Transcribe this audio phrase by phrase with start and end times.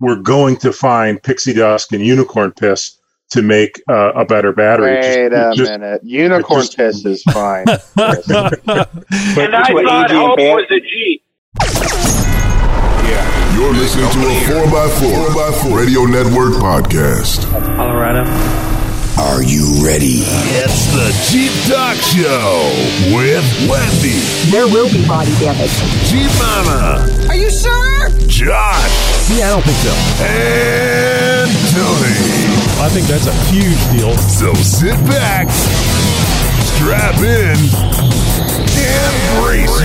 [0.00, 2.96] we're going to find pixie dust and unicorn piss
[3.30, 4.94] to make uh, a better battery.
[4.94, 6.00] Wait Just- a just- minute.
[6.04, 7.66] Unicorn just- piss is fine.
[7.68, 10.54] and I thought AJ Hope had.
[10.54, 10.86] was a G.
[10.88, 11.22] Jeep.
[13.54, 17.50] You're listening to a 4x4, 4x4 Radio Network podcast.
[17.76, 18.24] Colorado.
[19.18, 20.22] Are you ready?
[20.62, 22.70] It's the Jeep Talk Show
[23.14, 24.18] with Wendy,
[24.50, 25.74] There will be body damage.
[26.08, 28.08] Jeep Mama, Are you sure?
[28.26, 29.92] Josh, Yeah, I don't think so.
[30.22, 32.18] and Tony.
[32.80, 34.16] I think that's a huge deal.
[34.18, 35.48] So sit back,
[36.78, 38.27] strap in, and
[39.40, 39.78] brace.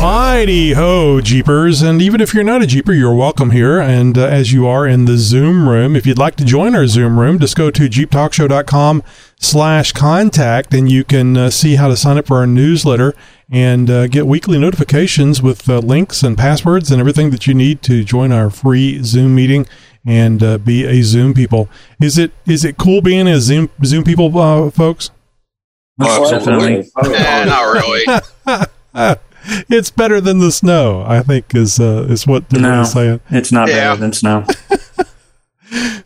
[0.00, 1.80] Mighty ho, Jeepers.
[1.80, 3.80] And even if you're not a Jeeper, you're welcome here.
[3.80, 6.86] And uh, as you are in the Zoom room, if you'd like to join our
[6.86, 9.02] Zoom room, just go to jeeptalkshow.com
[9.40, 13.14] slash contact and you can uh, see how to sign up for our newsletter
[13.50, 17.82] and uh, get weekly notifications with uh, links and passwords and everything that you need
[17.82, 19.66] to join our free Zoom meeting
[20.06, 21.68] and uh, be a Zoom people.
[22.02, 24.70] Is it is it cool being a Zoom Zoom people, uh,
[25.98, 26.30] folks?
[26.30, 26.90] Definitely.
[26.96, 29.16] Not really.
[29.68, 31.04] it's better than the snow.
[31.06, 33.20] I think is uh, is what they're No, really saying.
[33.30, 33.74] it's not Yeah.
[33.90, 34.44] better than snow.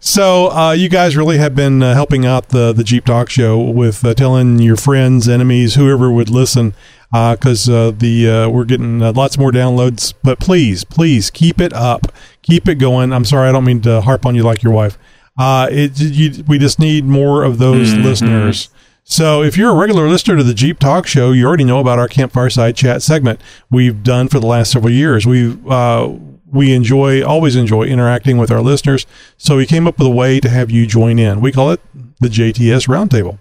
[0.01, 3.61] So uh, you guys really have been uh, helping out the the Jeep Talk Show
[3.61, 6.73] with uh, telling your friends, enemies, whoever would listen,
[7.13, 10.15] because uh, the uh, we're getting uh, lots more downloads.
[10.23, 13.13] But please, please keep it up, keep it going.
[13.13, 14.97] I'm sorry, I don't mean to harp on you like your wife.
[15.37, 18.05] Uh, it you, we just need more of those Mhm.
[18.05, 18.71] listeners.
[19.11, 21.99] So if you're a regular listener to the Jeep Talk Show, you already know about
[21.99, 25.27] our Campfire Side Chat segment we've done for the last several years.
[25.27, 26.13] We uh,
[26.45, 29.07] we enjoy always enjoy interacting with our listeners,
[29.39, 31.41] so we came up with a way to have you join in.
[31.41, 31.81] We call it
[32.21, 33.39] the JTS Roundtable.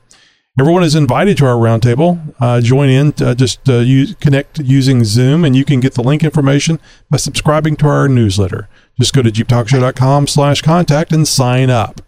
[0.58, 2.34] Everyone is invited to our roundtable.
[2.40, 3.14] Uh, join in.
[3.22, 7.18] Uh, just uh, use, connect using Zoom, and you can get the link information by
[7.18, 8.70] subscribing to our newsletter.
[8.98, 12.02] Just go to jeeptalkshow.com slash contact and sign up.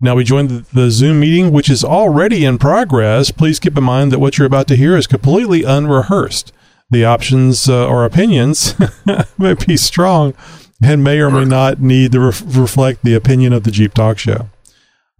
[0.00, 3.30] Now we join the, the Zoom meeting, which is already in progress.
[3.30, 6.52] Please keep in mind that what you're about to hear is completely unrehearsed.
[6.90, 8.74] The options uh, or opinions
[9.38, 10.34] may be strong
[10.82, 14.18] and may or may not need to ref- reflect the opinion of the Jeep Talk
[14.18, 14.48] Show.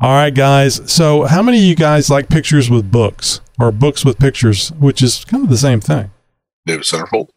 [0.01, 0.81] All right, guys.
[0.91, 5.03] So, how many of you guys like pictures with books or books with pictures, which
[5.03, 6.11] is kind of the same thing?
[6.65, 7.29] David Centerfold.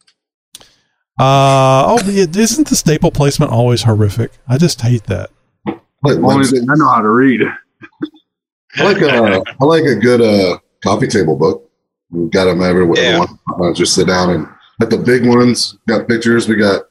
[1.19, 4.31] Uh, oh, isn't the staple placement always horrific?
[4.47, 5.29] I just hate that.
[6.03, 7.41] Like, Only thing I know how to read.
[8.77, 9.09] I like a,
[9.61, 11.69] I like a good uh, coffee table book.
[12.11, 13.01] We've got them everywhere.
[13.01, 13.25] Yeah.
[13.59, 14.47] Uh, just sit down and
[14.81, 16.47] at the big ones, got pictures.
[16.47, 16.85] We got a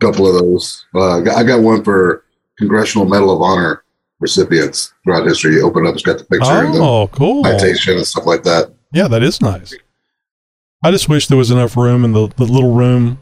[0.00, 0.86] couple of those.
[0.94, 2.24] Uh, I got- one for
[2.58, 3.84] Congressional Medal of Honor
[4.20, 5.54] recipients throughout history.
[5.54, 7.44] You open it up, it's got the picture and the Oh, cool.
[7.44, 8.72] citation and stuff like that.
[8.92, 9.74] Yeah, that is nice.
[10.82, 13.18] I just wish there was enough room in the, the little room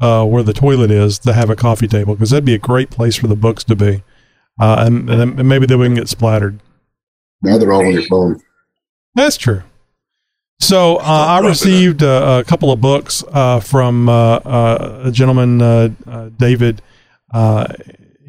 [0.00, 2.90] uh, where the toilet is to have a coffee table because that'd be a great
[2.90, 4.02] place for the books to be.
[4.60, 6.60] Uh, and, and then maybe they wouldn't get splattered.
[7.42, 8.40] Now they're all on your phone.
[9.14, 9.62] That's true.
[10.58, 15.60] So uh, I received uh, a couple of books uh, from uh, uh, a gentleman,
[15.60, 16.80] uh, uh, David.
[17.32, 17.66] Uh,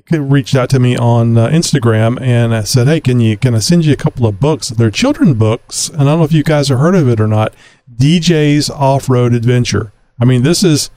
[0.10, 3.56] he reached out to me on uh, Instagram and I said, "Hey, can you can
[3.56, 4.70] I send you a couple of books?
[4.70, 7.28] They're children books, and I don't know if you guys have heard of it or
[7.28, 7.54] not.
[7.94, 9.92] DJ's Off Road Adventure.
[10.20, 10.90] I mean, this is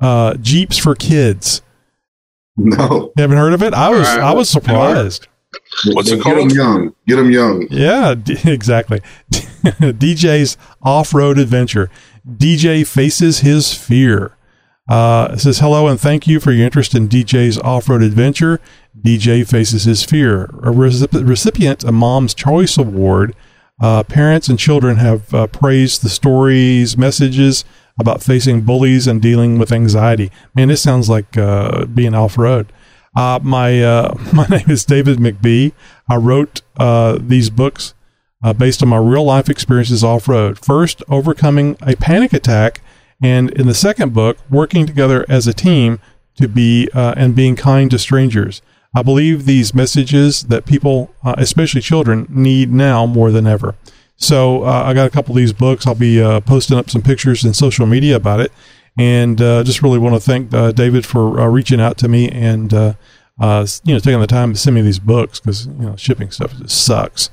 [0.00, 1.60] uh, Jeeps for kids.
[2.56, 3.74] No, You haven't heard of it?
[3.74, 5.26] I was I was surprised.
[5.92, 6.36] What's it called?
[6.36, 6.52] Get them called?
[6.56, 6.94] young.
[7.06, 7.66] Get them young.
[7.70, 9.00] Yeah, d- exactly.
[9.32, 11.90] DJ's off road adventure.
[12.28, 14.36] DJ faces his fear.
[14.88, 18.60] Uh, says hello and thank you for your interest in DJ's off road adventure.
[19.00, 20.44] DJ faces his fear.
[20.44, 23.34] A recip- recipient, a Mom's Choice Award.
[23.80, 27.64] Uh, parents and children have uh, praised the stories, messages
[27.98, 30.30] about facing bullies and dealing with anxiety.
[30.54, 32.72] Man, this sounds like uh, being off road.
[33.16, 35.72] Uh, my uh, my name is David McBee.
[36.08, 37.94] I wrote uh, these books
[38.42, 40.58] uh, based on my real life experiences off road.
[40.58, 42.80] First, overcoming a panic attack,
[43.22, 46.00] and in the second book, working together as a team
[46.36, 48.60] to be uh, and being kind to strangers.
[48.96, 53.74] I believe these messages that people, especially children, need now more than ever.
[54.16, 55.86] So uh, I got a couple of these books.
[55.86, 58.52] I'll be uh, posting up some pictures in social media about it,
[58.96, 62.28] and uh, just really want to thank uh, David for uh, reaching out to me
[62.28, 62.94] and uh,
[63.84, 66.56] you know taking the time to send me these books because you know shipping stuff
[66.56, 67.30] just sucks.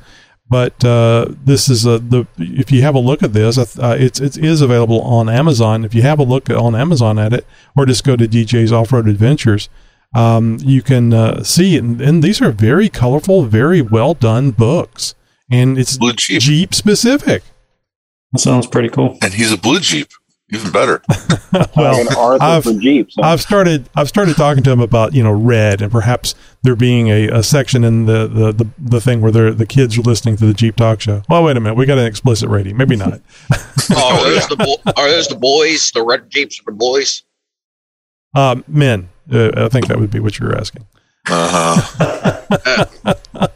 [0.49, 4.59] But this is a, the if you have a look at this, it's it is
[4.59, 5.85] available on Amazon.
[5.85, 7.45] If you have a look on Amazon at it,
[7.77, 9.69] or just go to DJ's Off Road Adventures,
[10.13, 11.77] um, you can see.
[11.77, 15.15] And, and these are very colorful, very well done books,
[15.51, 16.41] and it's Blue Jeep.
[16.41, 17.43] Jeep specific.
[18.31, 19.17] That sounds pretty cool.
[19.21, 20.07] And he's a blue Jeep.
[20.53, 21.01] Even better.
[21.77, 23.15] well, Arthur I've- for Jeeps.
[23.17, 23.21] huh?
[23.25, 27.07] I've started I've started talking to him about you know red and perhaps there being
[27.07, 30.35] a, a section in the, the, the, the thing where they're, the kids are listening
[30.37, 31.23] to the Jeep Talk Show.
[31.29, 32.75] Well, wait a minute, we got an explicit rating.
[32.77, 33.21] Maybe not.
[33.93, 35.91] Oh, are those the bo- are those the boys?
[35.91, 37.23] The red jeeps are the boys.
[38.35, 40.85] Um, men, uh, I think that would be what you were asking.
[41.29, 43.47] Uh huh.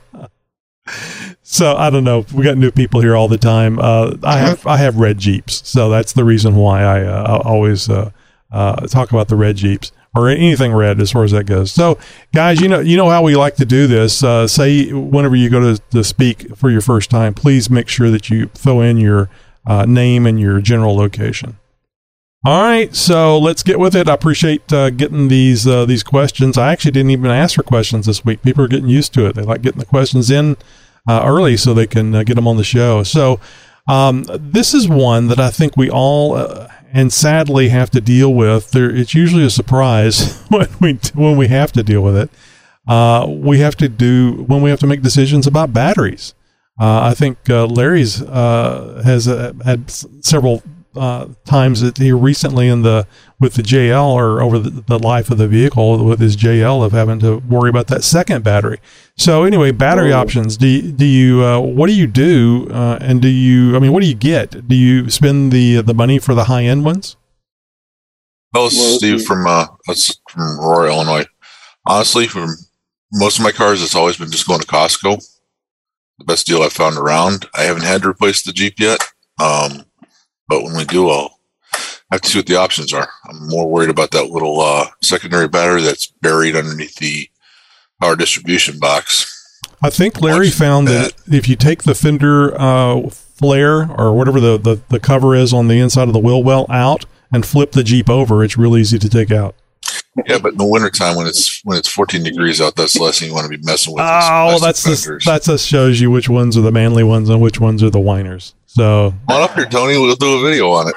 [1.55, 2.25] So I don't know.
[2.33, 3.79] We got new people here all the time.
[3.79, 7.89] Uh, I have I have red Jeeps, so that's the reason why I uh, always
[7.89, 8.11] uh,
[8.51, 11.71] uh, talk about the red Jeeps or anything red as far as that goes.
[11.71, 11.97] So,
[12.33, 14.21] guys, you know you know how we like to do this.
[14.21, 18.09] Uh, say whenever you go to, to speak for your first time, please make sure
[18.09, 19.29] that you throw in your
[19.65, 21.57] uh, name and your general location.
[22.45, 24.09] All right, so let's get with it.
[24.09, 26.57] I appreciate uh, getting these uh, these questions.
[26.57, 28.41] I actually didn't even ask for questions this week.
[28.41, 29.35] People are getting used to it.
[29.35, 30.57] They like getting the questions in
[31.07, 33.03] uh, early so they can uh, get them on the show.
[33.03, 33.39] So
[33.87, 38.33] um, this is one that I think we all uh, and sadly have to deal
[38.33, 38.71] with.
[38.71, 42.29] There, it's usually a surprise when we when we have to deal with it.
[42.87, 46.33] Uh, we have to do when we have to make decisions about batteries.
[46.79, 50.61] Uh, I think uh, Larry's has had several
[50.95, 53.07] uh, times that he recently in the
[53.39, 56.91] with the JL or over the, the life of the vehicle with his JL of
[56.91, 58.79] having to worry about that second battery.
[59.17, 60.57] So anyway, battery options.
[60.57, 62.67] Do you, do you uh, what do you do?
[62.71, 63.75] Uh, and do you?
[63.75, 64.67] I mean, what do you get?
[64.67, 67.15] Do you spend the the money for the high end ones?
[68.53, 69.67] Well, Steve from uh,
[70.29, 71.25] from Roy, Illinois.
[71.87, 72.55] Honestly, from
[73.11, 75.21] most of my cars, it's always been just going to Costco.
[76.19, 77.47] The best deal I've found around.
[77.53, 78.99] I haven't had to replace the Jeep yet,
[79.41, 79.84] um,
[80.47, 81.39] but when we do, I'll
[82.11, 83.09] have to see what the options are.
[83.29, 87.29] I'm more worried about that little uh, secondary battery that's buried underneath the
[88.01, 89.31] power distribution box.
[89.81, 94.39] I think Larry Watch found that if you take the fender uh, flare or whatever
[94.39, 97.71] the, the, the cover is on the inside of the wheel well out and flip
[97.71, 99.55] the Jeep over, it's real easy to take out.
[100.27, 103.19] Yeah, but in the wintertime when it's when it's 14 degrees out, that's the last
[103.19, 104.03] thing you want to be messing with.
[104.05, 105.25] Oh, that's fenders.
[105.25, 107.99] that just shows you which ones are the manly ones and which ones are the
[107.99, 108.55] whiners.
[108.75, 109.97] So Come on up here, Tony.
[109.97, 110.95] We'll do a video on it.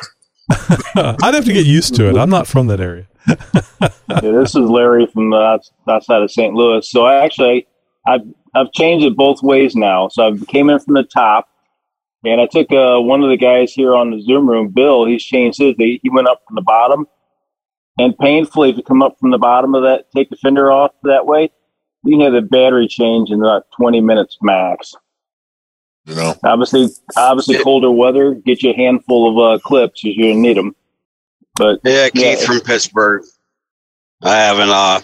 [1.22, 2.16] I'd have to get used to it.
[2.16, 3.06] I'm not from that area.
[3.28, 6.54] yeah, this is Larry from the outside of St.
[6.54, 6.90] Louis.
[6.90, 7.68] So I actually,
[8.04, 8.22] I've
[8.52, 10.08] I've changed it both ways now.
[10.08, 11.48] So I came in from the top,
[12.24, 15.06] and I took uh, one of the guys here on the Zoom room, Bill.
[15.06, 15.76] He's changed his.
[15.78, 17.06] He he went up from the bottom,
[17.96, 21.26] and painfully, to come up from the bottom of that, take the fender off that
[21.26, 21.52] way,
[22.02, 24.96] you can have the battery change in about twenty minutes max.
[26.08, 26.88] You know, Obviously,
[27.18, 30.74] obviously, colder weather get you a handful of uh, clips because you're gonna need them.
[31.54, 32.46] But Yeah, Keith Yeah.
[32.46, 33.24] from Pittsburgh.
[34.22, 35.00] I haven't uh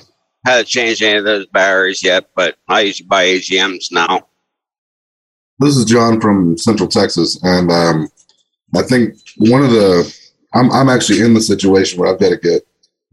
[0.47, 4.27] had to change any of those batteries yet, but I usually buy AGMs now.
[5.59, 8.09] This is John from Central Texas, and um,
[8.75, 10.11] I think one of the
[10.55, 12.62] I'm I'm actually in the situation where I've got to get.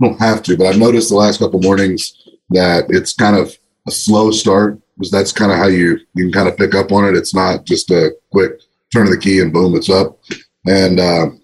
[0.02, 2.14] I don't have to, but I've noticed the last couple mornings
[2.52, 3.56] that it's kind of
[3.88, 4.81] a slow start because
[5.12, 7.16] that's kind of how you you can kind of pick up on it.
[7.16, 8.60] It's not just a quick
[8.94, 10.20] turn of the key and boom, it's up.
[10.68, 11.42] And um,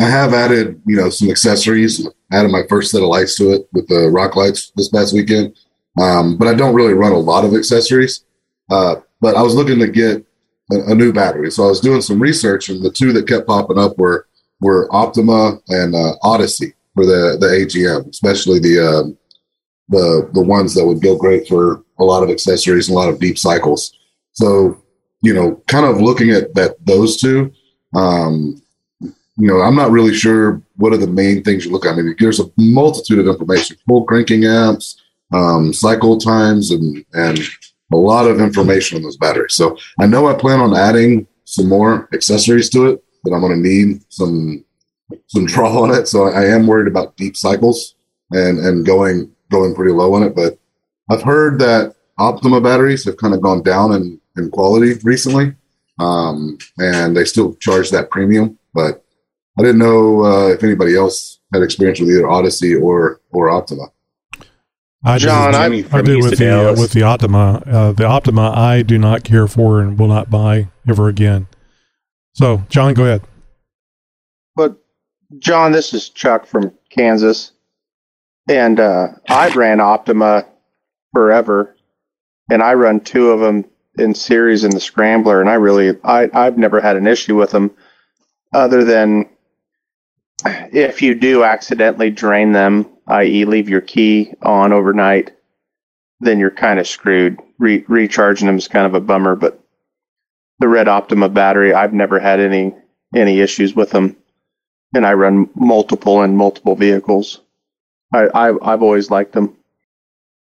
[0.00, 2.06] I have added you know some accessories.
[2.32, 5.56] Added my first set of lights to it with the rock lights this past weekend,
[6.00, 8.24] um, but I don't really run a lot of accessories.
[8.70, 10.24] Uh, but I was looking to get
[10.70, 13.48] a, a new battery, so I was doing some research, and the two that kept
[13.48, 14.28] popping up were
[14.60, 19.18] were Optima and uh, Odyssey for the the AGM, especially the um,
[19.90, 23.08] the the ones that would go great for a lot of accessories and a lot
[23.08, 23.92] of deep cycles.
[24.32, 24.80] So
[25.22, 27.52] you know, kind of looking at that those two,
[27.94, 28.62] um,
[29.00, 31.92] you know, I'm not really sure what are the main things you look at.
[31.92, 35.00] I mean, there's a multitude of information, full cranking amps,
[35.32, 37.38] um, cycle times, and and
[37.92, 39.54] a lot of information on those batteries.
[39.54, 43.60] So I know I plan on adding some more accessories to it, but I'm going
[43.60, 44.64] to need some
[45.26, 46.06] some draw on it.
[46.06, 47.96] So I am worried about deep cycles
[48.30, 50.34] and and going going pretty low on it.
[50.34, 50.58] But
[51.10, 55.54] I've heard that Optima batteries have kind of gone down in, in quality recently,
[55.98, 58.58] um, and they still charge that premium.
[58.74, 59.04] But
[59.58, 63.86] I didn't know uh, if anybody else had experience with either Odyssey or or Optima.
[65.02, 67.62] I do- John, I, I'm I do with the uh, with the Optima.
[67.66, 71.46] Uh, the Optima, I do not care for and will not buy ever again.
[72.34, 73.22] So, John, go ahead.
[74.56, 74.78] But
[75.38, 77.52] John, this is Chuck from Kansas,
[78.48, 80.46] and uh, I ran Optima
[81.12, 81.76] forever,
[82.50, 83.64] and I run two of them
[83.98, 87.50] in series in the Scrambler, and I really I I've never had an issue with
[87.50, 87.72] them,
[88.54, 89.28] other than
[90.44, 95.32] if you do accidentally drain them, i.e., leave your key on overnight,
[96.20, 97.38] then you're kind of screwed.
[97.58, 99.60] Re- recharging them is kind of a bummer, but
[100.60, 102.74] the red Optima battery, I've never had any
[103.14, 104.16] any issues with them.
[104.94, 107.42] and I run multiple in multiple vehicles.
[108.12, 109.56] I, I I've always liked them.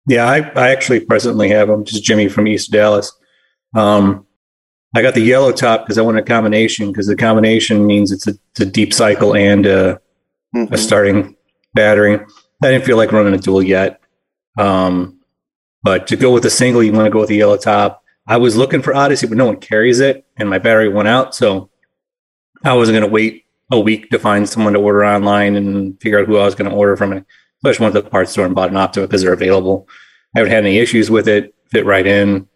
[0.08, 1.84] Yeah, I, I actually presently have them.
[1.84, 3.12] Just Jimmy from East Dallas.
[3.74, 4.26] Um,
[4.94, 8.26] I got the yellow top because I want a combination because the combination means it's
[8.26, 10.00] a, it's a deep cycle and a,
[10.54, 10.70] Mhm.
[10.70, 11.34] a starting
[11.72, 12.14] battery.
[12.62, 14.00] I didn't feel like running a dual yet.
[14.58, 15.20] Um,
[15.82, 18.02] but to go with a single, you want to go with the yellow top.
[18.26, 21.34] I was looking for Odyssey, but no one carries it, and my battery went out.
[21.34, 21.70] So
[22.64, 26.20] I wasn't going to wait a week to find someone to order online and figure
[26.20, 27.14] out who I was going to order from.
[27.14, 27.24] It.
[27.62, 29.88] So I just went to the parts store and bought an Optima because they're available.
[30.34, 31.54] I haven't had any issues with it.
[31.66, 32.48] Fit right in.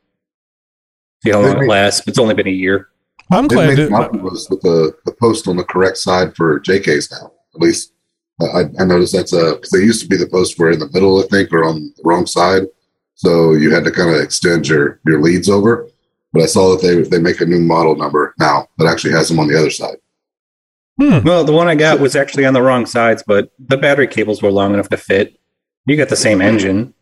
[1.22, 2.06] See how long it lasts.
[2.08, 2.88] It's only been a year.
[3.30, 6.60] I'm They glad it, that, Optimas with the, the post on the correct side for
[6.60, 7.32] JKs now.
[7.54, 7.92] At least
[8.40, 10.80] uh, I, I noticed that's a because they used to be the posts were in
[10.80, 12.64] the middle, I think, or on the wrong side.
[13.14, 15.88] So you had to kind of extend your your leads over.
[16.32, 19.28] But I saw that they they make a new model number now that actually has
[19.28, 19.96] them on the other side.
[20.98, 24.06] Hmm, Well, the one I got was actually on the wrong sides, but the battery
[24.06, 25.38] cables were long enough to fit.
[25.86, 26.94] You got the same engine.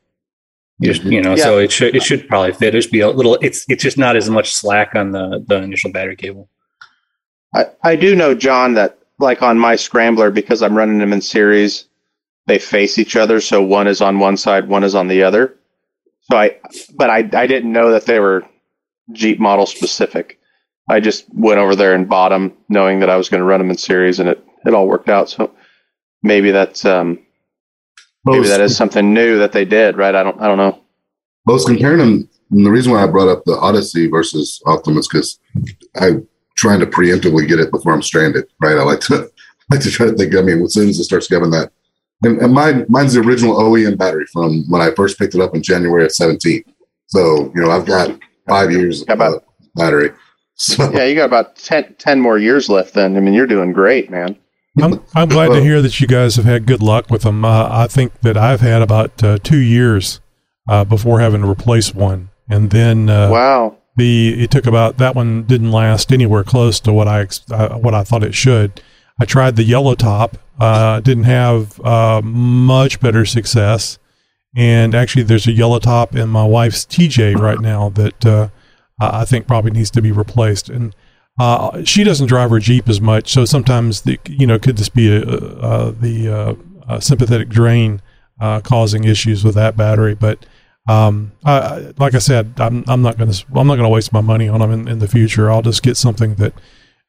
[0.78, 2.74] You just, you know, so it should it should probably fit.
[2.74, 3.36] It should be a little.
[3.40, 6.48] It's it's just not as much slack on the the initial battery cable.
[7.54, 11.20] I, I do know, John, that like on my scrambler, because I'm running them in
[11.20, 11.86] series,
[12.46, 13.40] they face each other.
[13.40, 15.56] So one is on one side, one is on the other.
[16.22, 16.58] So I,
[16.94, 18.44] but I, I didn't know that they were
[19.12, 20.40] Jeep model specific.
[20.88, 23.60] I just went over there and bought them knowing that I was going to run
[23.60, 25.30] them in series and it, it all worked out.
[25.30, 25.50] So
[26.22, 27.18] maybe that's, um,
[28.24, 30.14] maybe that is something new that they did, right?
[30.14, 30.80] I don't, I don't know.
[31.46, 35.38] Most comparing them, and the reason why I brought up the Odyssey versus Optimas because
[36.00, 36.26] I'm
[36.56, 38.44] trying to preemptively get it before I'm stranded.
[38.62, 38.78] Right?
[38.78, 39.30] I like to
[39.70, 40.34] like to try to think.
[40.36, 41.72] I mean, as soon as it starts giving that,
[42.22, 45.54] and, and mine mine's the original OEM battery from when I first picked it up
[45.54, 46.62] in January of 17.
[47.06, 49.42] So you know, I've got five years of
[49.74, 50.10] battery.
[50.56, 51.04] So Yeah.
[51.04, 53.16] You got about 10, 10 more years left then.
[53.16, 54.36] I mean, you're doing great, man.
[54.82, 57.44] I'm, I'm glad to hear that you guys have had good luck with them.
[57.44, 60.20] Uh, I think that I've had about uh, two years
[60.68, 63.76] uh, before having to replace one, and then uh, Wow.
[63.96, 67.94] the it took about that one didn't last anywhere close to what I uh, what
[67.94, 68.80] I thought it should.
[69.20, 73.98] I tried the yellow top, uh, didn't have uh, much better success,
[74.56, 78.50] and actually there's a yellow top in my wife's TJ right now that
[79.00, 80.68] uh, I think probably needs to be replaced.
[80.68, 80.94] And
[81.38, 84.88] uh, she doesn't drive her Jeep as much, so sometimes the you know could this
[84.88, 86.56] be a, uh, the
[86.88, 88.00] uh, sympathetic drain
[88.40, 90.44] uh, causing issues with that battery, but.
[90.86, 94.12] Um, I, like I said, I'm, I'm not going to, I'm not going to waste
[94.12, 95.50] my money on them in, in the future.
[95.50, 96.52] I'll just get something that,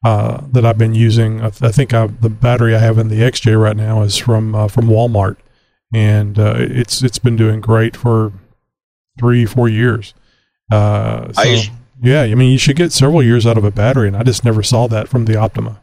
[0.02, 1.42] that I've been using.
[1.42, 4.52] I, I think I, the battery I have in the XJ right now is from,
[4.70, 5.36] from Walmart
[5.92, 8.32] and, it's, it's been doing great for
[9.18, 10.14] three, four years.
[10.70, 11.70] Uh, so, I
[12.02, 14.44] yeah, I mean, you should get several years out of a battery and I just
[14.44, 15.80] never saw that from the Optima.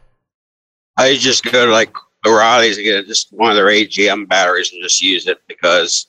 [0.96, 4.82] I just go to like O'Reilly's and get just one of their AGM batteries and
[4.82, 6.06] just use it because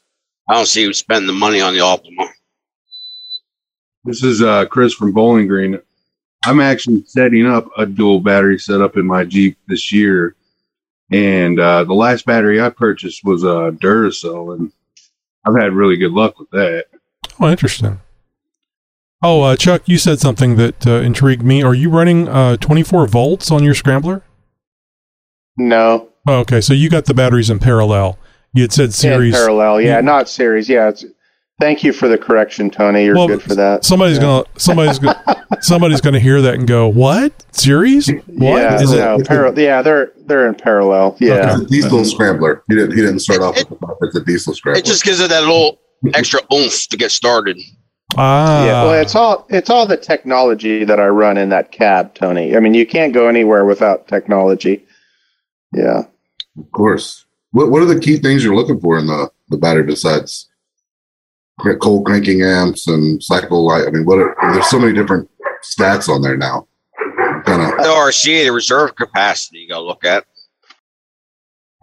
[0.48, 2.30] I don't see who spend the money on the Optima.
[4.04, 5.80] This is uh, Chris from Bowling Green.
[6.46, 10.36] I'm actually setting up a dual battery setup in my Jeep this year.
[11.12, 14.72] And uh, the last battery I purchased was a Duracell, and
[15.46, 16.86] I've had really good luck with that.
[17.40, 18.00] Oh, interesting.
[19.26, 21.64] Oh, uh, Chuck, you said something that uh, intrigued me.
[21.64, 24.22] Are you running uh, 24 volts on your scrambler?
[25.58, 26.10] No.
[26.28, 28.20] Oh, okay, so you got the batteries in parallel.
[28.54, 29.34] You had said series.
[29.34, 30.70] In parallel, yeah, You- not series.
[30.70, 31.04] Yeah, it's,
[31.60, 33.04] thank you for the correction, Tony.
[33.04, 33.84] You're Well, good for that.
[33.84, 34.24] Somebody's Yeah.
[34.24, 38.08] gonna somebody's gonna somebody's gonna hear that and go, "What series?
[38.28, 41.18] What yeah, is it?" no, paral- yeah, they're they're in parallel.
[41.20, 42.64] Yeah, It's a diesel scrambler.
[42.70, 42.92] He didn't.
[42.96, 44.80] He didn't start off with the it's a diesel scrambler.
[44.80, 45.80] It just gives it that little
[46.14, 47.58] extra oomph to get started.
[48.18, 48.84] Ah, yeah.
[48.84, 52.56] Well, it's all it's all the technology that I run in that cab, Tony.
[52.56, 54.86] I mean, you can't go anywhere without technology.
[55.74, 56.04] Yeah.
[56.58, 57.26] Of course.
[57.52, 60.50] What What are the key things you're looking for in the the battery besides
[61.60, 63.88] cr- cold cranking amps and cycle light?
[63.88, 65.30] I mean, what are there's so many different
[65.64, 66.68] stats on there now.
[67.46, 67.78] Kind of.
[67.78, 70.26] The RCA, the reserve capacity, you got to look at.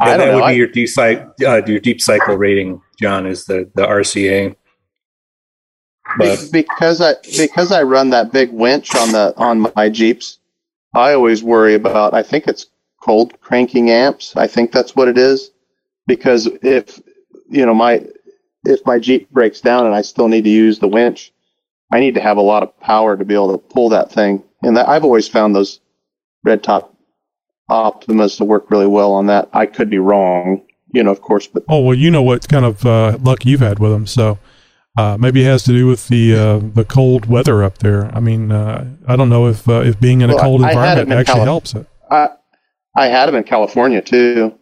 [0.00, 0.34] I don't that know.
[0.36, 3.82] would I- be your deep cycle, uh, your deep cycle rating, John, is the the
[3.86, 4.56] RCA.
[6.18, 10.38] But because I because I run that big winch on the on my Jeeps,
[10.94, 12.14] I always worry about.
[12.14, 12.66] I think it's
[13.02, 14.36] cold cranking amps.
[14.36, 15.50] I think that's what it is.
[16.06, 17.00] Because if
[17.48, 18.06] you know my
[18.64, 21.32] if my Jeep breaks down and I still need to use the winch,
[21.92, 24.42] I need to have a lot of power to be able to pull that thing.
[24.62, 25.80] And that, I've always found those
[26.44, 26.94] red top
[27.70, 29.48] Optimas to work really well on that.
[29.52, 32.64] I could be wrong, you know, of course, but oh well, you know what kind
[32.64, 34.38] of uh, luck you've had with them, so
[34.96, 38.14] uh, maybe it has to do with the uh, the cold weather up there.
[38.14, 41.08] I mean, uh, I don't know if uh, if being in a cold I environment
[41.08, 41.86] them in actually Cali- helps it.
[42.10, 42.28] I
[42.96, 44.54] I had them in California too.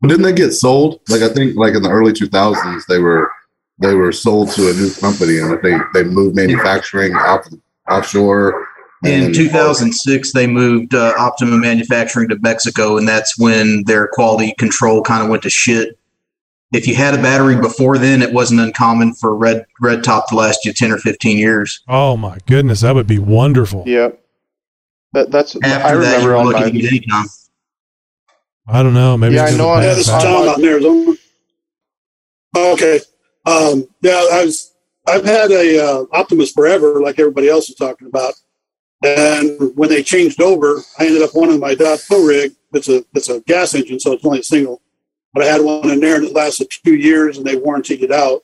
[0.00, 1.00] But didn't they get sold?
[1.08, 3.30] Like I think, like in the early 2000s, they were
[3.78, 7.46] they were sold to a new company, and I think they moved manufacturing off
[7.90, 8.66] offshore.
[9.04, 15.02] In 2006, they moved uh, Optimum manufacturing to Mexico, and that's when their quality control
[15.02, 15.98] kind of went to shit.
[16.76, 20.34] If you had a battery before then, it wasn't uncommon for red red top to
[20.34, 21.82] last you 10 or 15 years.
[21.88, 23.84] Oh my goodness, that would be wonderful.
[23.86, 24.22] Yep.
[25.12, 27.26] That, that's I that, remember were on my anytime.
[28.66, 29.16] I don't know.
[29.16, 30.30] Maybe Yeah, it's I know just a I- Yeah, this is battery.
[30.32, 31.16] Tom out in Arizona.
[32.56, 33.00] Okay.
[33.46, 34.72] Um, yeah, I was.
[35.08, 38.34] I've had a uh, Optimas forever, like everybody else is talking about.
[39.04, 42.52] And when they changed over, I ended up wanting my Dodge Pro rig.
[42.72, 44.82] It's a it's a gas engine, so it's only a single.
[45.36, 48.10] But I had one in there, and it lasted two years, and they warranted it
[48.10, 48.42] out.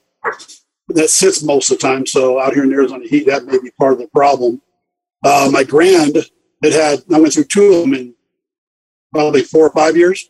[0.89, 2.05] That sits most of the time.
[2.07, 4.61] So out here in Arizona heat, that may be part of the problem.
[5.25, 7.03] Uh, my Grand, it had.
[7.11, 8.15] I went through two of them in
[9.11, 10.29] probably four or five years.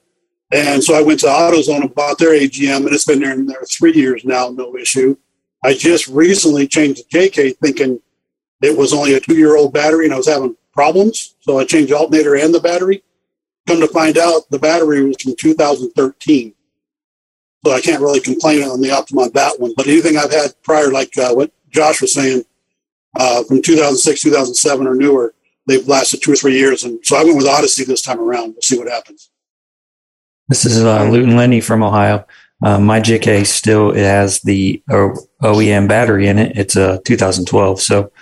[0.52, 3.46] And so I went to AutoZone and bought their AGM, and it's been there in
[3.46, 5.16] there three years now, no issue.
[5.64, 8.00] I just recently changed the JK thinking
[8.62, 11.34] it was only a two year old battery and I was having problems.
[11.40, 13.02] So I changed the alternator and the battery.
[13.66, 16.54] Come to find out, the battery was from 2013.
[17.64, 19.72] So I can't really complain on the Optima on that one.
[19.76, 22.44] But anything I've had prior, like uh, what Josh was saying,
[23.18, 25.34] uh, from 2006, 2007 or newer,
[25.66, 26.82] they've lasted two or three years.
[26.82, 28.52] And so I went with Odyssey this time around.
[28.52, 29.30] We'll see what happens.
[30.48, 32.26] This is uh, Luton Lenny from Ohio.
[32.64, 36.56] Uh, my JK still has the OEM battery in it.
[36.56, 38.12] It's a 2012, so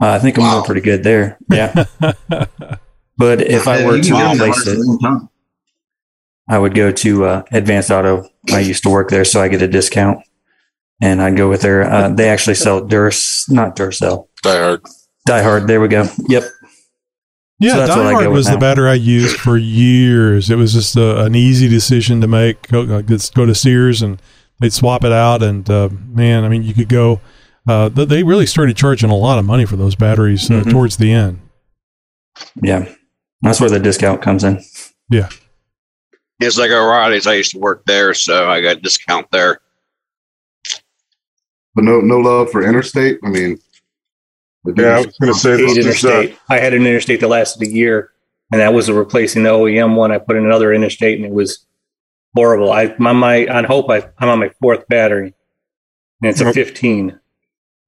[0.00, 1.38] uh, I think I'm doing pretty good there.
[1.50, 1.84] Yeah,
[3.20, 5.28] but if I were to can get them replace it, a long time.
[6.48, 8.28] I would go to uh, Advanced Auto.
[8.52, 10.18] I used to work there, so I get a discount,
[11.00, 11.84] and I'd go with their.
[11.88, 14.82] Uh, they actually sell Durs, not Duracell, Die Hard.
[15.26, 15.66] Die Hard.
[15.68, 16.08] There we go.
[16.28, 16.42] Yep.
[17.62, 18.58] Yeah, So that's what I Diehard was the now.
[18.58, 20.48] battery I used for years.
[20.50, 22.66] It was just a, an easy decision to make.
[22.68, 24.20] Go, just go to Sears and
[24.60, 25.42] they'd swap it out.
[25.42, 27.20] And uh, man, I mean, you could go.
[27.68, 30.70] Uh, they really started charging a lot of money for those batteries uh, Mhm.
[30.70, 31.40] towards the end.
[32.62, 32.90] Yeah,
[33.42, 34.62] that's where the discount comes in.
[35.08, 35.28] Yeah.
[36.40, 37.26] It's like O'Reilly's.
[37.26, 39.60] I used to work there, so I got a discount there.
[41.74, 43.18] But no, no love for interstate.
[43.22, 43.58] I mean,
[44.76, 46.38] Yeah, I was going to say this is, uh, interstate.
[46.48, 48.12] I had an interstate that lasted a year,
[48.50, 50.12] and that was replacing the OEM one.
[50.12, 51.66] I put in another interstate, and it was
[52.34, 52.72] horrible.
[52.72, 55.34] I my my on hope I, I'm on my fourth battery,
[56.22, 57.19] and it's a 15.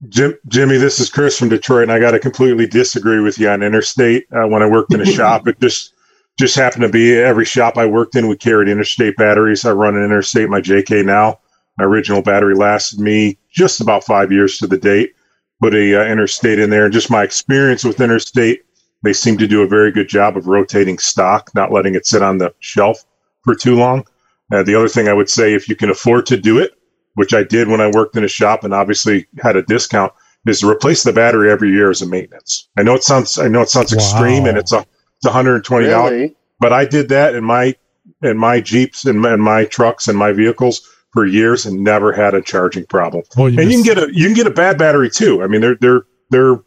[0.08, 3.48] Jim, Jimmy, this is Chris from Detroit, and I got to completely disagree with you
[3.48, 4.26] on interstate.
[4.32, 5.94] Uh, when I worked in a shop, it just
[6.38, 9.64] just happened to be every shop I worked in, we carried interstate batteries.
[9.64, 11.38] I run an interstate, my JK now.
[11.78, 15.14] My original battery lasted me just about five years to the date.
[15.60, 18.62] Put a uh, interstate in there, and just my experience with interstate,
[19.02, 22.22] they seem to do a very good job of rotating stock, not letting it sit
[22.22, 23.04] on the shelf
[23.44, 24.04] for too long.
[24.50, 26.72] Uh, the other thing I would say, if you can afford to do it,
[27.14, 30.12] which I did when I worked in a shop and obviously had a discount,
[30.46, 32.68] is to replace the battery every year as a maintenance.
[32.76, 34.84] I know it sounds I know it sounds extreme and it's a
[35.24, 36.36] it's $120, Really?
[36.58, 37.76] but I did that in my
[38.22, 40.80] in my Jeeps and my, in my trucks and my vehicles
[41.12, 43.22] for years and never had a charging problem.
[43.36, 45.42] Well, you and you can get a you can get a bad battery too.
[45.42, 46.60] I mean, they're they're they're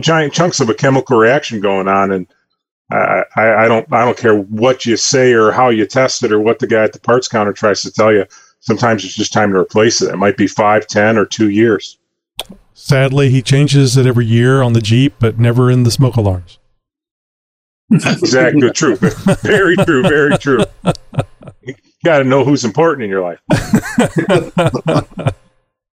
[0.00, 2.26] giant chunks of a chemical reaction going on, and
[2.90, 6.32] I, I I don't I don't care what you say or how you test it
[6.32, 8.24] or what the guy at the parts counter tries to tell you.
[8.60, 10.12] Sometimes it's just time to replace it.
[10.12, 11.98] It might be five, ten, or two years.
[12.74, 16.58] Sadly, he changes it every year on the Jeep, but never in the smoke alarms.
[17.92, 18.96] Exactly true.
[19.42, 20.02] Very true.
[20.02, 20.64] Very true.
[21.62, 23.38] You got to know who's important in your life.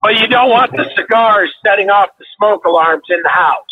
[0.01, 3.64] But you don't want the cigars setting off the smoke alarms in the house.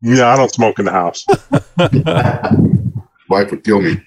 [0.00, 1.26] No, I don't smoke in the house.
[3.28, 4.00] wife would kill me.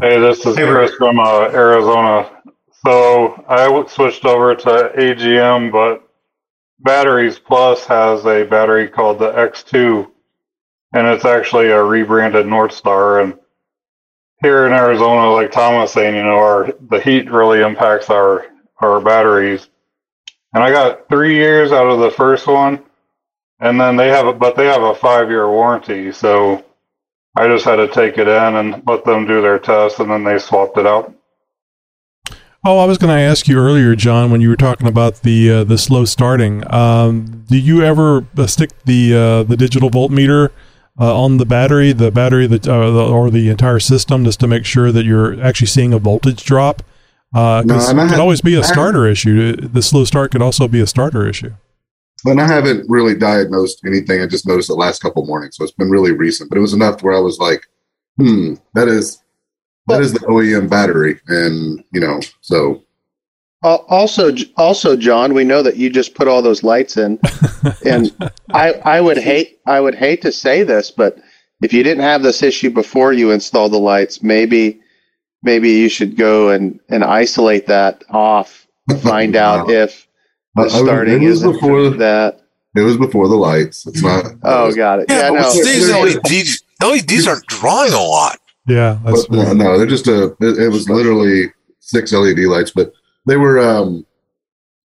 [0.00, 2.39] Hey, this is Chris from uh, Arizona.
[2.84, 6.08] So I switched over to AGM, but
[6.78, 10.10] Batteries Plus has a battery called the X2,
[10.94, 13.20] and it's actually a rebranded North Star.
[13.20, 13.38] And
[14.42, 18.46] here in Arizona, like Tom was saying, you know, our the heat really impacts our
[18.80, 19.68] our batteries.
[20.54, 22.82] And I got three years out of the first one,
[23.60, 26.64] and then they have a but they have a five year warranty, so
[27.36, 30.24] I just had to take it in and let them do their test, and then
[30.24, 31.14] they swapped it out.
[32.64, 35.50] Oh, I was going to ask you earlier, John, when you were talking about the
[35.50, 36.62] uh, the slow starting.
[36.72, 40.50] Um, do you ever uh, stick the uh, the digital voltmeter
[41.00, 44.46] uh, on the battery, the battery that uh, the, or the entire system, just to
[44.46, 46.82] make sure that you're actually seeing a voltage drop?
[47.34, 49.56] Uh, No, it could always be a starter issue.
[49.56, 51.52] The slow start could also be a starter issue.
[52.26, 54.20] And I haven't really diagnosed anything.
[54.20, 56.50] I just noticed the last couple mornings, so it's been really recent.
[56.50, 57.66] But it was enough where I was like,
[58.18, 59.22] hmm, that is
[59.90, 62.82] that is the OEM battery, and you know, so
[63.62, 67.18] Al- Also, also, John, we know that you just put all those lights in,
[67.84, 68.10] and
[68.54, 71.18] I, I would hate, I would hate to say this, but
[71.62, 74.80] if you didn't have this issue before you installed the lights, maybe,
[75.42, 78.66] maybe you should go and and isolate that off,
[79.02, 80.06] find out if
[80.54, 82.40] the I starting is before that.
[82.74, 83.86] it was before the lights.
[83.86, 84.24] It's not.
[84.42, 85.06] Oh, got it.
[85.10, 85.52] Yeah, Yeah, but no.
[85.54, 88.38] with these LEDs, LEDs aren't drawing a lot.
[88.70, 90.36] Yeah, that's But, no, no, they're just a.
[90.40, 92.92] It, it was literally six LED lights, but
[93.26, 93.58] they were.
[93.58, 94.06] um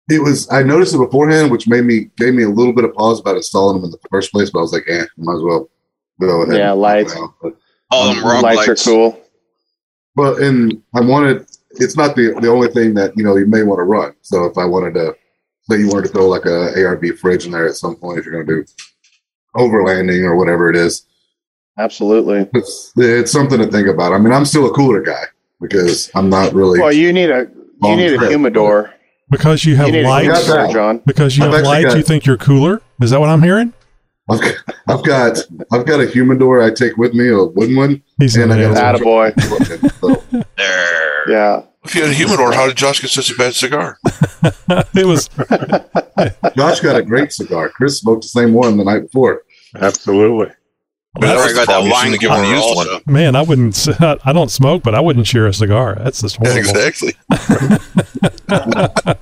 [0.09, 0.49] It was.
[0.51, 3.35] I noticed it beforehand, which made me gave me a little bit of pause about
[3.37, 4.49] installing them in the first place.
[4.49, 5.69] But I was like, eh, might as well
[6.21, 6.57] go ahead.
[6.57, 7.15] Yeah, and- lights.
[7.41, 7.53] But,
[7.91, 8.87] All them rock lights lights.
[8.87, 9.21] are cool.
[10.15, 11.45] But and I wanted.
[11.71, 14.13] It's not the the only thing that you know you may want to run.
[14.21, 15.15] So if I wanted to,
[15.69, 18.25] say you wanted to throw like a ARB fridge in there at some point, if
[18.25, 18.71] you're going to do
[19.57, 21.05] overlanding or whatever it is,
[21.77, 22.47] Absolutely.
[22.53, 24.13] it's it's something to think about.
[24.13, 25.23] I mean, I'm still a cooler guy
[25.61, 26.79] because I'm not really.
[26.79, 28.93] Well, you need a you Long need a humidor.
[29.29, 30.45] because you have You lights.
[30.45, 31.01] humidor, John.
[31.05, 32.81] Because you I've have lights, got- you think you're cooler.
[33.01, 33.73] Is that what I'm hearing?
[34.27, 34.55] I've got,
[34.87, 35.37] I've got
[35.71, 38.73] I've got a humidor I take with me, a wooden one, He's and I an
[38.73, 40.45] got a Attaboy.
[40.57, 41.29] There.
[41.31, 41.61] Yeah.
[41.83, 43.99] If you had a humidor, how did Josh get such a bad cigar?
[44.95, 45.27] it was
[46.55, 47.69] Josh got a great cigar.
[47.69, 49.43] Chris smoked the same one the night before.
[49.75, 50.47] Absolutely.
[51.17, 51.87] Well, that I was the got that problem.
[51.87, 52.93] You wine shouldn't have given him a cooler used also.
[53.05, 53.13] one.
[53.13, 53.35] man.
[53.35, 53.87] I wouldn't.
[53.87, 55.95] s- I don't smoke, but I wouldn't share a cigar.
[55.95, 56.69] That's just Yeah, horrible.
[56.69, 57.13] exactly.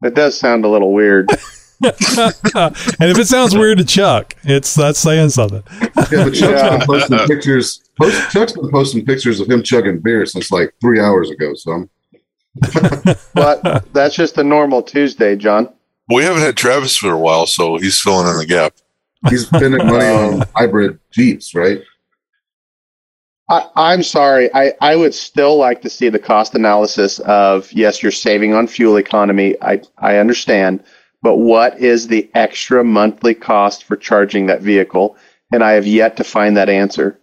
[0.00, 1.28] It does sound a little weird.
[1.82, 5.64] and if it sounds weird to Chuck, it's that's saying something.
[5.72, 5.88] Yeah,
[6.24, 6.76] but Chuck's Yeah.
[6.78, 7.82] been posting pictures.
[8.00, 11.52] Post, Chuck's been posting pictures of him chugging beer since like three hours ago.
[11.54, 11.90] So I'm
[13.34, 15.68] But that's just a normal Tuesday, John.
[16.08, 18.74] We haven't had Travis for a while, so he's filling in the gap.
[19.28, 21.80] He's spending money on um, hybrid Jeeps, right?
[23.50, 24.52] I, I'm sorry.
[24.54, 28.66] I, I would still like to see the cost analysis of yes, you're saving on
[28.66, 29.56] fuel economy.
[29.62, 30.84] I, I understand.
[31.22, 35.16] But what is the extra monthly cost for charging that vehicle?
[35.52, 37.18] And I have yet to find that answer.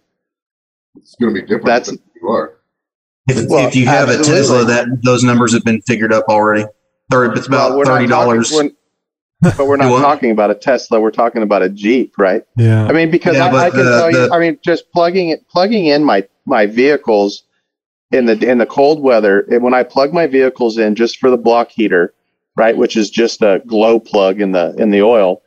[0.96, 1.66] It's going to be different.
[1.66, 2.52] That's- than you are.
[3.28, 4.18] If, Well, if you have a.
[4.22, 6.64] Tesla, that those numbers have been figured up already.
[7.10, 8.52] Thirty, it's about Well, thirty dollars.
[9.42, 11.00] Talking- we're- But we're not Do talking about a Tesla.
[11.00, 12.42] We're talking about a Jeep, right?
[12.56, 12.86] Yeah.
[12.86, 14.28] I mean, because Yeah, I, I can the- tell you.
[14.28, 17.42] the- I mean, just plugging it, plugging in my my vehicles
[18.12, 19.40] in the in the cold weather.
[19.50, 22.14] And when I plug my vehicles in just for the block heater,
[22.56, 25.42] right, which is just a glow plug in the in the oil,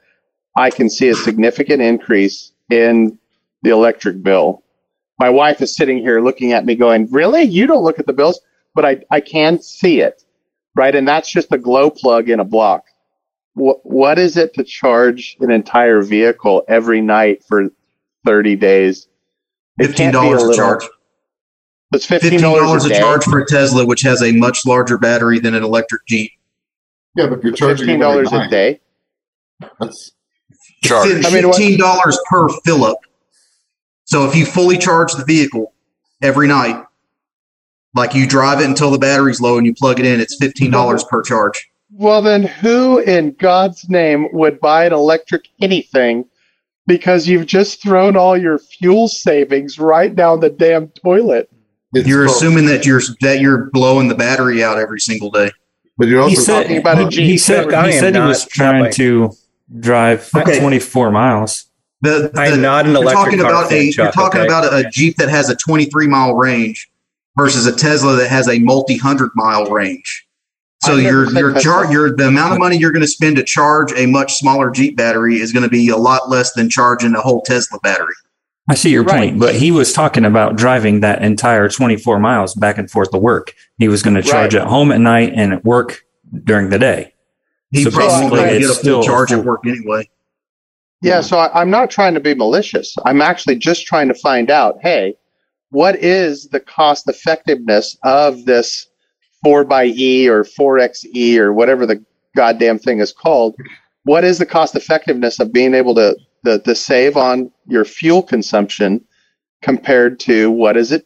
[0.58, 3.17] I can see a significant increase in
[3.63, 4.63] the electric bill.
[5.19, 7.43] My wife is sitting here looking at me, going, "Really?
[7.43, 8.39] You don't look at the bills?"
[8.75, 10.21] But I I can see it,
[10.75, 10.93] right?
[10.93, 12.84] And that's just a glow plug in a block.
[13.56, 17.70] What what is it to charge an entire vehicle every night for
[18.26, 19.08] 30 days?
[19.80, 20.84] It Fifteen can't be a dollars a little- charge.
[21.92, 23.00] It's Fifteen fifteen dollars dollars a day.
[23.00, 26.32] charge for a Tesla, which has a much larger battery than an electric Jeep.
[27.16, 28.80] Yeah, but if you're charging $15 a night, day.
[29.80, 30.12] That's
[30.84, 31.10] Charge.
[31.26, 33.00] I mean, what- Fifteen dollars per fill up.
[34.06, 35.74] So if you fully charge the vehicle
[36.22, 36.84] every night,
[37.96, 40.70] like you drive it until the battery's low and you plug it in, it's fifteen
[40.72, 41.68] dollars per charge.
[42.00, 46.24] Well, then who in God's name would buy an electric anything
[46.88, 51.50] because you've just thrown all your fuel savings right down the damn toilet?
[51.94, 55.52] it's You're called- assuming that you're that you're blowing the battery out every single day.
[55.98, 57.26] but you're also He said, talking about a Jeep.
[57.26, 59.32] he said, Look, I he, said he was trying like- to
[59.82, 60.58] drive Okay.
[60.62, 61.66] 24 miles.
[62.02, 64.48] The, the, I'm not an you're electric talking car about fan, a you're talking okay?
[64.48, 66.90] about a Jeep that has a 23 mile range
[67.38, 70.26] versus a Tesla that has a multi hundred mile range.
[70.84, 71.62] So I never your your Tesla.
[71.62, 74.72] char- your the amount of money you're going to spend to charge a much smaller
[74.72, 78.13] Jeep battery is going to be a lot less than charging a whole Tesla battery.
[78.70, 79.30] I see your Right.
[79.32, 83.18] point, but he was talking about driving that entire 24 miles back and forth to
[83.18, 83.54] work.
[83.78, 84.62] He was going to charge Right.
[84.62, 86.04] at home at night and at work
[86.46, 87.13] during the day.
[87.72, 90.08] He So probably won't basically get a it's full still charge full- at work anyway.
[91.02, 92.96] Yeah, so I, I'm not trying to be malicious.
[93.06, 95.15] I'm actually just trying to find out, hey,
[95.72, 98.88] what is the cost effectiveness of this
[99.45, 102.04] 4xE or 4xe or whatever the
[102.36, 103.56] goddamn thing is called?
[104.04, 108.23] What is the cost effectiveness of being able to, to, to save on your fuel
[108.23, 109.04] consumption
[109.62, 111.06] compared to what does it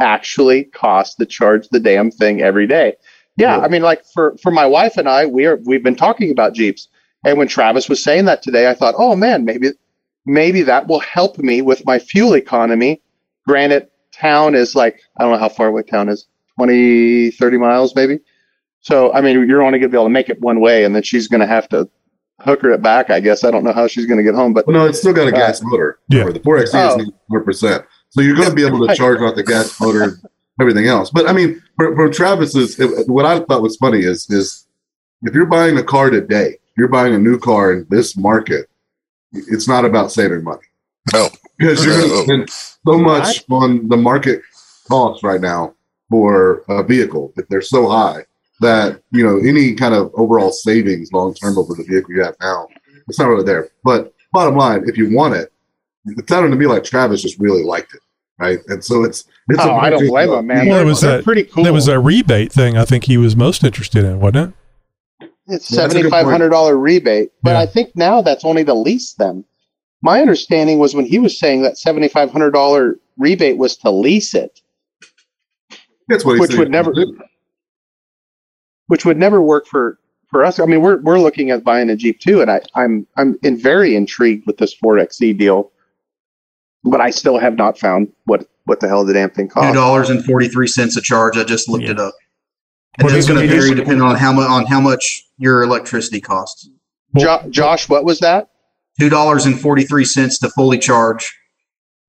[0.00, 2.94] actually cost to charge the damn thing every day?
[3.36, 6.30] Yeah, I mean, like for, for my wife and I, we are we've been talking
[6.30, 6.88] about Jeeps.
[7.24, 9.70] And when Travis was saying that today, I thought, oh man, maybe
[10.26, 13.02] maybe that will help me with my fuel economy.
[13.46, 17.94] Granted, town is like I don't know how far away town is 20, 30 miles
[17.94, 18.20] maybe.
[18.80, 20.94] So I mean, you're only going to be able to make it one way, and
[20.94, 21.88] then she's going to have to
[22.40, 23.10] hooker it back.
[23.10, 24.98] I guess I don't know how she's going to get home, but well, no, it's
[24.98, 25.98] still got a Uh, gas motor.
[26.08, 26.24] yeah.
[26.24, 27.00] The 4xe Oh.
[27.00, 27.84] is 100 percent.
[28.10, 30.18] So you're going to be able to charge off the gas motor
[30.60, 31.10] everything else.
[31.10, 34.66] But I mean, for, for Travis's, it, what I thought was funny is is
[35.22, 38.66] if you're buying a car today, you're buying a new car in this market,
[39.32, 40.62] it's not about saving money.
[41.12, 44.42] No, because you're going to spend so much on the market
[44.88, 45.73] costs right now
[46.10, 48.24] for a vehicle that they're so high
[48.60, 52.36] that you know any kind of overall savings long term over the vehicle you have
[52.40, 52.68] now,
[53.08, 53.68] it's not really there.
[53.82, 55.52] But bottom line, if you want it,
[56.06, 58.00] it sounded to me like Travis just really liked it,
[58.38, 58.60] right?
[58.68, 59.60] And so it's it's.
[59.60, 60.68] Oh, I don't blame him, man.
[60.68, 61.64] Well, it was they're pretty cool.
[61.64, 62.76] There was a rebate thing.
[62.76, 64.54] I think he was most interested in, wasn't
[65.20, 65.28] it?
[65.46, 68.44] It's Yeah, that's a seventy good five hundred dollar rebate, but I think now that's
[68.44, 69.44] only to lease them.
[70.02, 73.90] My understanding was when he was saying that seventy five hundred dollar rebate was to
[73.90, 74.60] lease it,
[76.08, 76.92] That's what which would never,
[78.88, 79.98] which would never work for
[80.30, 80.58] for us.
[80.58, 83.56] I mean, we're we're looking at buying a Jeep too, and I I'm I'm in
[83.56, 85.70] very intrigued with this 4xe deal,
[86.82, 89.70] but I still have not found what what the hell the damn thing costs.
[89.70, 91.36] Two dollars forty three a charge.
[91.36, 92.14] I just looked it up.
[92.98, 96.20] And What that's going to vary depending on how much on how much your electricity
[96.20, 96.68] costs.
[97.18, 98.50] Jo- Josh, what was that?
[99.00, 101.36] Two dollars and forty three cents to fully charge.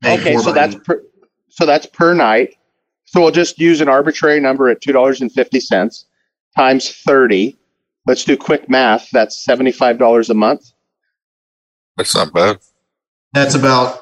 [0.05, 1.01] Okay, so that's per,
[1.49, 2.55] so that's per night.
[3.05, 6.05] So we'll just use an arbitrary number at two dollars and fifty cents
[6.55, 7.57] times thirty.
[8.07, 9.09] Let's do quick math.
[9.11, 10.71] That's seventy five dollars a month.
[11.97, 12.57] That's not bad.
[13.33, 13.99] That's about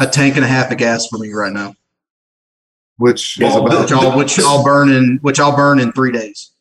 [0.00, 1.74] a tank and a half of gas for me right now.
[2.96, 6.52] Which is about which I'll which I'll burn in which I'll burn in three days.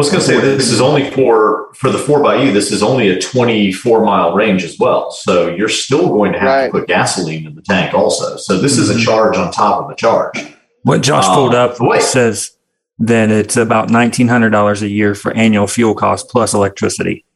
[0.00, 2.52] I was going to say this is only for for the four by you.
[2.52, 6.38] This is only a twenty four mile range as well, so you're still going to
[6.38, 8.38] have to put gasoline in the tank also.
[8.38, 10.42] So this is a charge on top of a charge.
[10.84, 12.52] What Josh Um, pulled up says
[13.00, 17.26] that it's about nineteen hundred dollars a year for annual fuel costs plus electricity.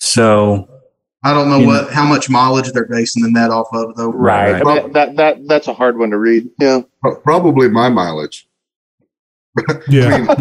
[0.00, 0.68] So
[1.22, 4.10] I don't know You what how much mileage they're basing the net off of though.
[4.10, 4.60] Right.
[4.64, 6.48] mean, that that that's a hard one to read.
[6.58, 6.80] Yeah,
[7.22, 8.45] probably my mileage.
[9.88, 10.18] Yeah.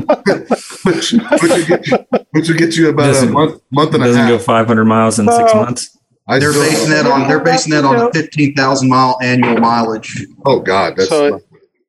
[0.84, 1.88] which, which, would get,
[2.32, 4.16] which would get you about a Doesn't- month, month and a half.
[4.16, 5.98] doesn't go five hundred miles in six Uh, months.
[6.28, 9.58] I they're still- basing that on they're basing that on a fifteen thousand mile annual
[9.58, 10.26] mileage.
[10.46, 11.40] Oh God, that's So-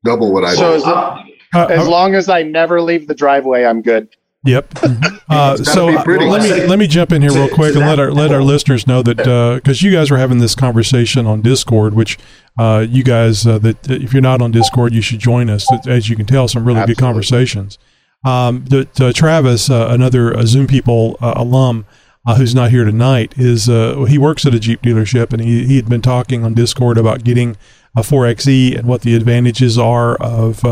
[0.05, 0.77] double what I so do.
[0.77, 4.09] as, Uh, as long as I never leave the driveway, I'm good.
[4.45, 4.79] Yep.
[5.29, 8.13] Uh, so uh, let me let me jump in here real quick and let our
[8.13, 12.17] let our listeners know that because you guys are having this conversation on Discord, which
[12.57, 15.67] uh, you guys uh, that if you're not on Discord, you should join us.
[15.89, 17.77] As you can tell, some really good conversations.
[18.25, 21.85] Um, that uh, Travis, uh, another uh, Zoom people uh, alum.
[22.29, 25.65] Uh, who's not here tonight is uh, he works at a Jeep dealership and he,
[25.65, 27.57] he had been talking on Discord about getting
[27.97, 30.65] a 4xe and what the advantages are of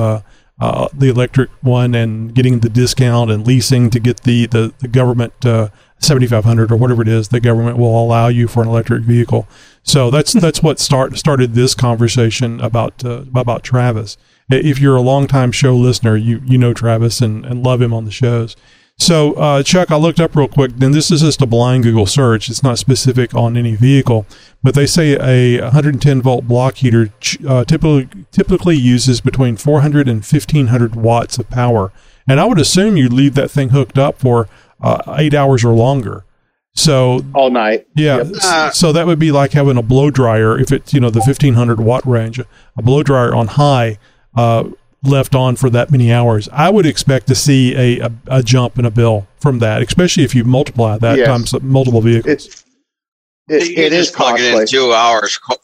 [0.61, 4.89] uh, the electric one and getting the discount and leasing to get the the, the
[4.89, 9.03] government uh, 7500 or whatever it is the government will allow you for an electric
[9.03, 9.49] vehicle.
[9.83, 14.17] So that's that's what start started this conversation about uh, about Travis.
[14.51, 18.05] If you're a longtime show listener you you know Travis and, and love him on
[18.05, 18.57] the shows
[18.97, 20.73] so, uh, Chuck, I looked up real quick.
[20.77, 22.49] Then this is just a blind Google search.
[22.49, 24.25] It's not specific on any vehicle,
[24.63, 30.09] but they say a 110 volt block heater ch- uh, typically typically uses between 400
[30.09, 31.93] and 1500 watts of power.
[32.29, 34.49] And I would assume you'd leave that thing hooked up for
[34.81, 36.25] uh, eight hours or longer.
[36.77, 37.87] So all night.
[37.95, 38.19] Yeah.
[38.19, 41.21] s- So that would be like having a blow dryer if it's you know the
[41.21, 43.99] 1500 watt range, a blow dryer on high.
[44.37, 44.65] Uh,
[45.07, 48.79] left on for that many hours, I would expect to see a, a, a jump
[48.79, 51.27] in a bill from that, especially if you multiply that Yes.
[51.27, 52.47] times multiple vehicles.
[52.47, 52.65] It's
[53.49, 55.57] it, you it is just plug it in two hours co-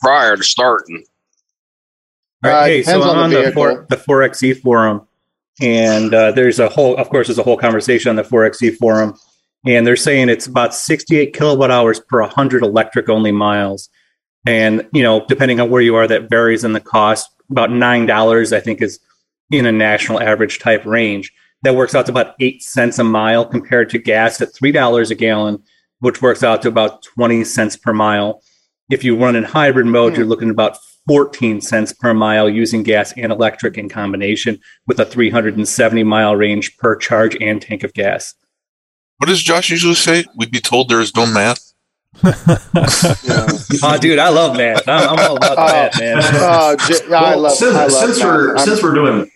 [0.00, 1.04] prior to starting.
[2.44, 3.62] Uh, right, hey, so I'm on on the the, vehicle.
[3.62, 5.06] four, the 4xe forum,
[5.60, 9.14] and uh, there's a whole, of course, there's a whole conversation on the 4xe forum,
[9.64, 13.88] and they're saying it's about 68 kilowatt hours per 100 electric only miles,
[14.46, 17.28] and you know, depending on where you are, that varies in the cost.
[17.50, 18.98] About nine dollars, I think, is
[19.50, 21.32] in a national average type range.
[21.62, 25.10] That works out to about eight cents a mile compared to gas at three dollars
[25.10, 25.62] a gallon,
[26.00, 28.42] which works out to about 20 cents per mile.
[28.90, 30.30] If you run in hybrid mode, you're hmm.
[30.30, 30.78] looking at about
[31.08, 36.76] 14 cents per mile using gas and electric in combination with a 370 mile range
[36.78, 38.34] per charge and tank of gas.
[39.18, 40.24] What does Josh usually say?
[40.36, 41.71] We'd be told there is no math.
[42.24, 44.86] Oh, dude, I love math.
[44.88, 46.20] I'm, I'm all about that, man.
[46.22, 48.26] Oh, j- I Well, love, since, I love since that.
[48.26, 49.30] we're I'm- since we're doing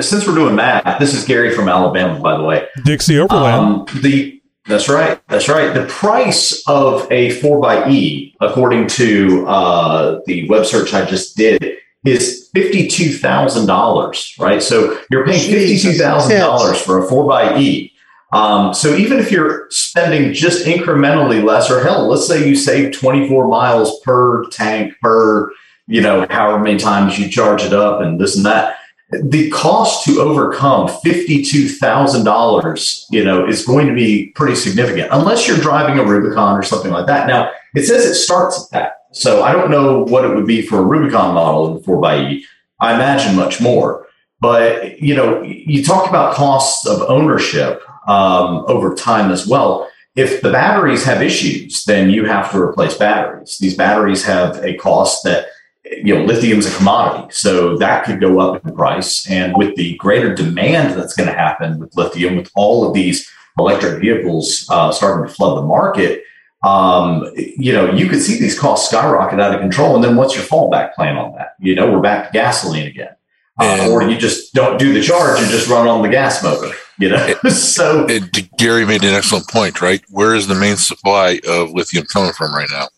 [0.00, 2.68] since we're doing math, this is Gary from Alabama, by the way.
[2.84, 3.54] Dixie Overland.
[3.54, 5.72] Um, the that's right, that's right.
[5.72, 11.36] The price of a four by E, according to uh, the web search I just
[11.38, 14.34] did, is fifty two thousand dollars.
[14.38, 17.92] Right, so you're paying fifty two thousand dollars for a four x E.
[18.32, 22.92] Um, so even if you're spending just incrementally less, or hell, let's say you save
[22.92, 25.50] 24 miles per tank per
[25.88, 28.76] you know, however many times you charge it up and this and that.
[29.10, 35.56] The cost to overcome $52,000, you know, is going to be pretty significant unless you're
[35.56, 37.26] driving a Rubicon or something like that.
[37.26, 38.96] Now, it says it starts at that.
[39.12, 42.42] So I don't know what it would be for a Rubicon model in the 4xE.
[42.80, 44.06] I imagine much more.
[44.40, 49.88] But, you know, you talk about costs of ownership um, over time as well.
[50.16, 53.58] If the batteries have issues, then you have to replace batteries.
[53.58, 55.46] These batteries have a cost that
[55.84, 59.28] you know, lithium is a commodity, so that could go up in price.
[59.30, 63.30] And with the greater demand that's going to happen with lithium, with all of these
[63.58, 66.24] electric vehicles uh, starting to flood the market,
[66.64, 69.94] um, you know, you could see these costs skyrocket out of control.
[69.94, 71.54] And then what's your fallback plan on that?
[71.60, 73.14] You know, we're back to gasoline again.
[73.60, 76.72] Uh, or you just don't do the charge and just run on the gas motor,
[76.98, 77.34] you know?
[77.48, 80.02] so it, Gary made an excellent point, right?
[80.08, 82.88] Where is the main supply of lithium coming from right now?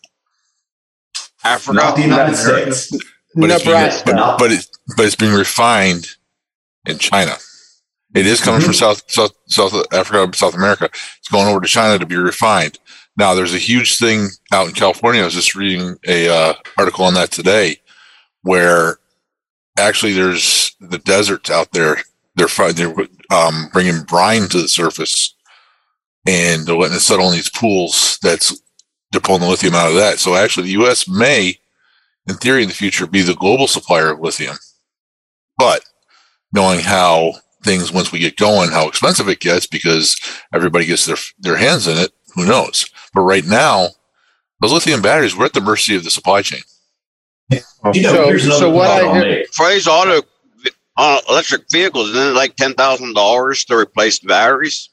[1.43, 2.91] Africa, not the United States.
[3.33, 4.11] But it's, being, Nebraska.
[4.13, 6.07] but, but, it, but it's being refined
[6.85, 7.33] in China.
[8.13, 10.89] It is coming from South, South South Africa, South America.
[11.19, 12.77] It's going over to China to be refined.
[13.17, 15.21] Now, there's a huge thing out in California.
[15.21, 17.77] I was just reading a uh, article on that today,
[18.41, 18.97] where
[19.77, 21.97] actually there's the deserts out there.
[22.35, 22.95] They're they're
[23.31, 25.35] um, bringing brine to the surface,
[26.25, 28.17] and they're letting it settle in these pools.
[28.21, 28.59] That's
[29.11, 30.19] they're pulling the lithium out of that.
[30.19, 31.07] So actually, the U.S.
[31.07, 31.59] may,
[32.27, 34.55] in theory, in the future, be the global supplier of lithium.
[35.57, 35.83] But
[36.53, 40.19] knowing how things once we get going, how expensive it gets because
[40.53, 42.85] everybody gets their their hands in it, who knows?
[43.13, 43.89] But right now,
[44.61, 46.61] those lithium batteries, we're at the mercy of the supply chain.
[47.93, 49.53] You know, here's another point I'll make.
[49.53, 50.21] for these auto
[50.97, 54.89] uh, electric vehicles, isn't it like ten thousand dollars to replace the batteries?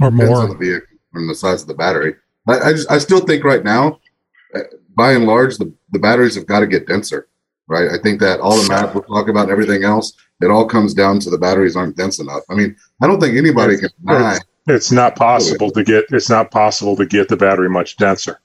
[0.00, 0.42] Or more Depends more.
[0.42, 2.14] on the vehicle and the size of the battery.
[2.48, 4.00] I, I, just, I still think right now,
[4.54, 4.60] uh,
[4.94, 7.28] by and large, the, the batteries have got to get denser,
[7.68, 7.88] right?
[7.90, 10.94] I think that all the math we're talking about and everything else, it all comes
[10.94, 12.42] down to the batteries aren't dense enough.
[12.50, 14.34] I mean, I don't think anybody can deny.
[14.34, 16.04] It's, it's not possible to get.
[16.10, 18.40] It's not possible to get the battery much denser.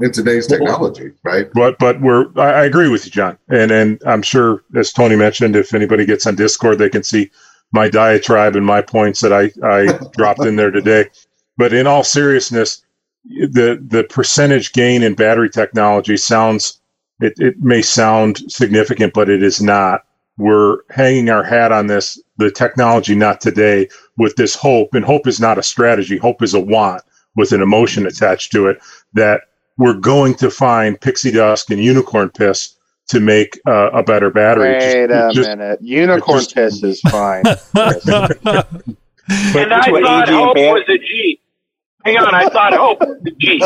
[0.00, 1.48] In today's technology, right?
[1.54, 5.16] But but we're I, I agree with you, John, and and I'm sure as Tony
[5.16, 7.30] mentioned, if anybody gets on Discord, they can see
[7.72, 11.10] my diatribe and my points that I I dropped in there today.
[11.56, 12.84] But in all seriousness,
[13.24, 16.80] the the percentage gain in battery technology sounds
[17.20, 20.02] it, it may sound significant, but it is not.
[20.36, 24.94] We're hanging our hat on this, the technology, not today, with this hope.
[24.94, 26.18] And hope is not a strategy.
[26.18, 27.02] Hope is a want
[27.36, 28.78] with an emotion attached to it
[29.12, 29.42] that
[29.76, 32.76] we're going to find pixie dust and unicorn piss
[33.08, 34.72] to make uh, a better battery.
[34.72, 35.78] Wait a Just- minute.
[35.82, 37.42] Unicorn piss is fine.
[37.46, 37.92] and I
[39.90, 41.40] thought AG hope Ban- was a G.
[42.04, 43.62] Hang on, I thought hope was a G.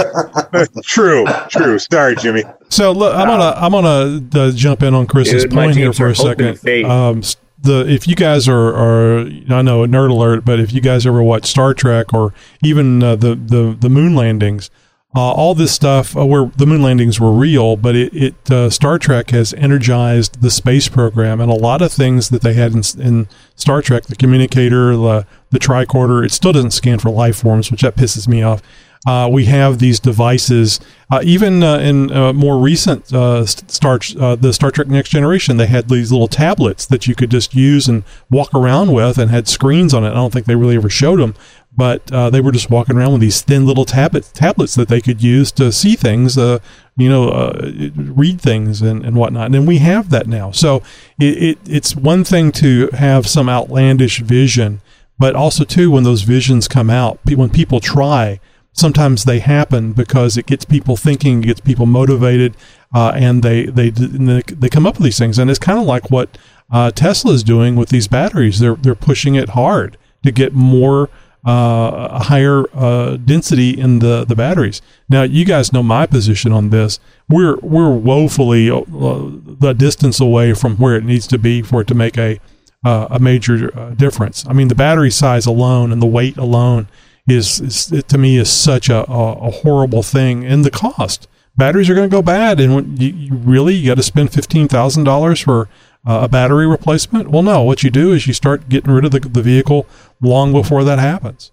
[0.87, 1.79] True, true.
[1.79, 2.45] Sorry, Jimmy.
[2.69, 6.07] So look, I'm gonna I'm gonna uh, jump in on Chris's Dude, point here for
[6.09, 6.59] a second.
[6.85, 7.23] Um,
[7.61, 9.19] the if you guys are are
[9.51, 13.03] I know a nerd alert, but if you guys ever watch Star Trek or even
[13.03, 14.71] uh, the the the moon landings,
[15.17, 18.69] uh, all this stuff uh, where the moon landings were real, but it, it uh,
[18.69, 22.73] Star Trek has energized the space program, and a lot of things that they had
[22.73, 27.37] in, in Star Trek, the communicator, the the tricorder, it still doesn't scan for life
[27.37, 28.61] forms, which that pisses me off.
[29.07, 30.81] Uh, we have these devices,
[31.11, 35.57] uh, even uh, in uh, more recent uh, Star uh, the Star Trek Next Generation,
[35.57, 39.31] they had these little tablets that you could just use and walk around with, and
[39.31, 40.11] had screens on it.
[40.11, 41.35] I don't think they really ever showed them,
[41.77, 45.23] but they were just walking around with these thin little tablet tablets that they could
[45.23, 47.53] use to see things, you know,
[47.95, 49.55] read things and, and whatnot.
[49.55, 50.51] And we have that now.
[50.51, 50.83] So
[51.19, 54.81] it, it it's one thing to have some outlandish vision,
[55.19, 58.41] but also too when those visions come out, when people try
[58.79, 62.57] sometimes they happen because it gets people thinking, gets people motivated,
[62.95, 65.39] uh, and they they they come up with these things.
[65.39, 66.39] And it's kind of like what
[66.71, 68.61] uh, Tesla is doing with these batteries.
[68.61, 71.11] They're they're pushing it hard to get more
[71.45, 74.83] uh, higher uh, density in the, the batteries.
[75.09, 77.01] Now, you guys know my position on this.
[77.29, 81.87] We're we're woefully uh, the distance away from where it needs to be for it
[81.89, 82.41] to make a
[82.85, 84.47] uh, a major uh, difference.
[84.47, 86.89] I mean, the battery size alone and the weight alone
[87.29, 91.29] is, is it, to me is such a, a, a horrible thing, and the cost.
[91.57, 94.33] Batteries are going to go bad, and when you, you really you got to spend
[94.33, 95.69] fifteen thousand dollars for
[96.07, 97.29] uh, a battery replacement.
[97.31, 99.87] Well, no, what you do is you start getting rid of the, the vehicle
[100.21, 101.53] long before that happens.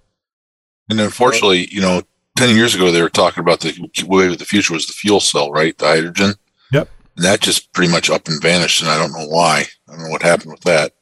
[0.89, 2.03] And unfortunately, you know,
[2.37, 5.19] 10 years ago, they were talking about the way of the future was the fuel
[5.19, 5.77] cell, right?
[5.77, 6.33] The hydrogen.
[6.71, 6.89] Yep.
[7.15, 8.81] And that just pretty much up and vanished.
[8.81, 9.65] And I don't know why.
[9.87, 10.93] I don't know what happened with that.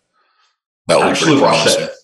[0.87, 1.85] That I was actually pretty watched promising.
[1.85, 1.95] that.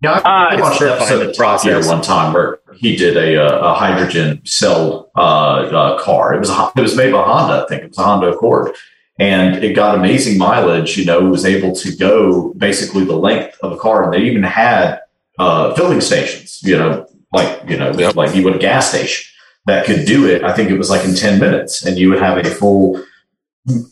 [0.00, 1.92] Yeah, I Uh, I watched it's an episode behind of the Top Gear process.
[1.92, 6.34] one time where he did a, uh, a hydrogen cell uh, uh, car.
[6.34, 7.82] It was a, it was made by Honda, I think.
[7.82, 8.76] It was a Honda Accord,
[9.18, 10.96] and it got amazing mileage.
[10.96, 14.24] You know, it was able to go basically the length of a car, and they
[14.28, 15.00] even had
[15.38, 16.60] uh, filling stations.
[16.62, 19.32] You know, like you know, like you would a gas station
[19.66, 20.44] that could do it.
[20.44, 23.02] I think it was like in ten minutes, and you would have a full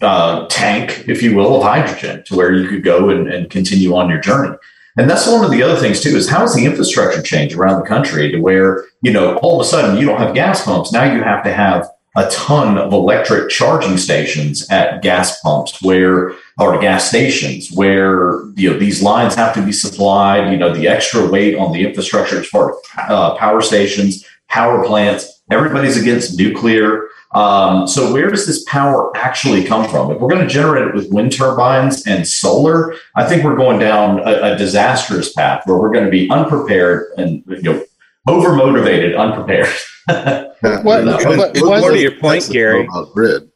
[0.01, 3.97] uh, tank, if you will, of hydrogen to where you could go and, and continue
[3.97, 4.57] on your journey.
[4.97, 7.81] And that's one of the other things too is how has the infrastructure changed around
[7.81, 10.93] the country to where, you know, all of a sudden you don't have gas pumps.
[10.93, 16.33] Now you have to have a ton of electric charging stations at gas pumps where
[16.59, 20.89] or gas stations where you know these lines have to be supplied you know the
[20.89, 22.77] extra weight on the infrastructure as far as
[23.11, 27.07] uh, power stations power plants everybody's against nuclear
[27.37, 30.11] um, so where does this power actually come from?
[30.11, 33.79] If we're going to generate it with wind turbines and solar, I think we're going
[33.79, 37.85] down a, a disastrous path where we're going to be unprepared and you know
[38.27, 39.69] overmotivated, unprepared.
[40.83, 41.05] what,
[41.37, 42.89] what, more to your point, Gary.
[43.13, 43.51] Grid.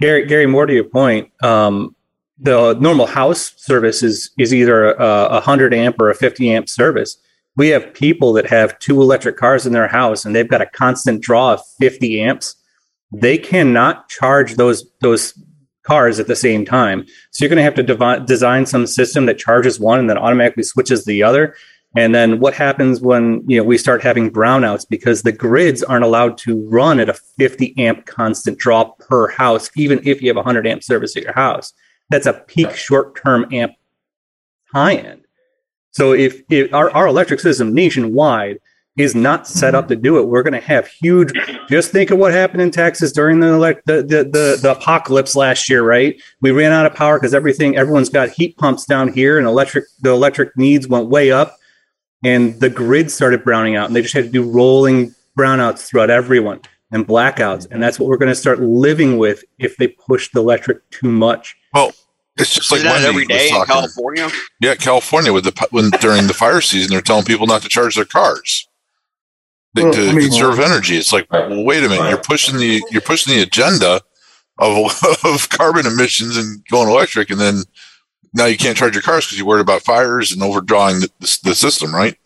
[0.00, 1.30] Gary, Gary, more to your point.
[1.44, 1.94] Um,
[2.38, 6.70] the normal house service is is either a, a hundred amp or a fifty amp
[6.70, 7.18] service.
[7.56, 10.66] We have people that have two electric cars in their house, and they've got a
[10.66, 12.56] constant draw of fifty amps
[13.12, 15.34] they cannot charge those those
[15.82, 17.06] cars at the same time.
[17.30, 20.18] So you're going to have to devi- design some system that charges one and then
[20.18, 21.54] automatically switches the other.
[21.96, 26.04] And then what happens when you know we start having brownouts because the grids aren't
[26.04, 30.36] allowed to run at a 50 amp constant draw per house, even if you have
[30.36, 31.72] a 100 amp service at your house.
[32.10, 33.72] That's a peak short term amp
[34.72, 35.22] high end.
[35.92, 38.58] So if, if our, our electric system nationwide
[38.96, 40.26] is not set up to do it.
[40.26, 41.32] We're going to have huge.
[41.68, 45.36] Just think of what happened in Texas during the elect the, the the, the apocalypse
[45.36, 46.20] last year, right?
[46.40, 49.84] We ran out of power because everything everyone's got heat pumps down here, and electric
[50.00, 51.56] the electric needs went way up,
[52.24, 56.10] and the grid started browning out, and they just had to do rolling brownouts throughout
[56.10, 60.30] everyone and blackouts, and that's what we're going to start living with if they push
[60.30, 61.56] the electric too much.
[61.74, 61.92] Well,
[62.38, 63.64] it's just like Is that Wendy every was day in.
[63.66, 64.28] California?
[64.60, 67.96] Yeah, California with the when during the fire season, they're telling people not to charge
[67.96, 68.68] their cars
[69.76, 70.96] they, Well, to I mean- conserve energy.
[70.96, 74.00] It's like, well, wait a minute, you're pushing the you're pushing the agenda
[74.58, 74.92] of
[75.24, 77.62] of carbon emissions and going electric, and then
[78.34, 81.38] now you can't charge your cars because you're worried about fires and overdrawing the, the,
[81.44, 82.16] the system, right?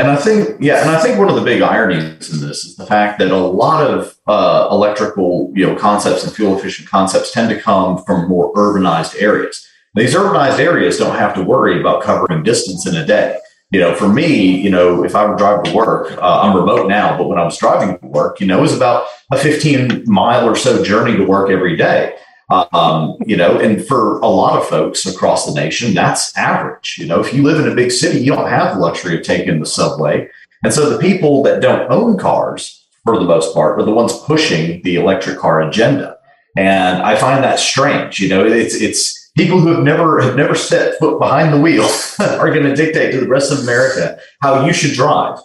[0.00, 2.76] And I think, yeah, and I think one of the big ironies in this is
[2.76, 7.32] the fact that a lot of uh, electrical, you know, concepts and fuel efficient concepts
[7.32, 9.66] tend to come from more urbanized areas.
[9.94, 13.38] These urbanized areas don't have to worry about covering distance in a day.
[13.70, 16.88] You know, for me, you know, if I would drive to work, uh, I'm remote
[16.88, 20.04] now, but when I was driving to work, you know, it was about a 15
[20.06, 22.14] mile or so journey to work every day.
[22.50, 26.96] Um, you know, and for a lot of folks across the nation, that's average.
[26.98, 29.22] You know, if you live in a big city, you don't have the luxury of
[29.22, 30.30] taking the subway.
[30.64, 34.18] And so the people that don't own cars, for the most part, are the ones
[34.20, 36.16] pushing the electric car agenda.
[36.56, 38.18] And I find that strange.
[38.18, 41.88] You know, it's it's people who have never have never set foot behind the wheel
[42.40, 45.38] are going to dictate to the rest of America how you should drive.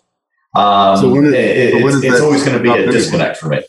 [0.55, 3.61] Um, So is- it- so it's, it's always going to be a disconnect for me.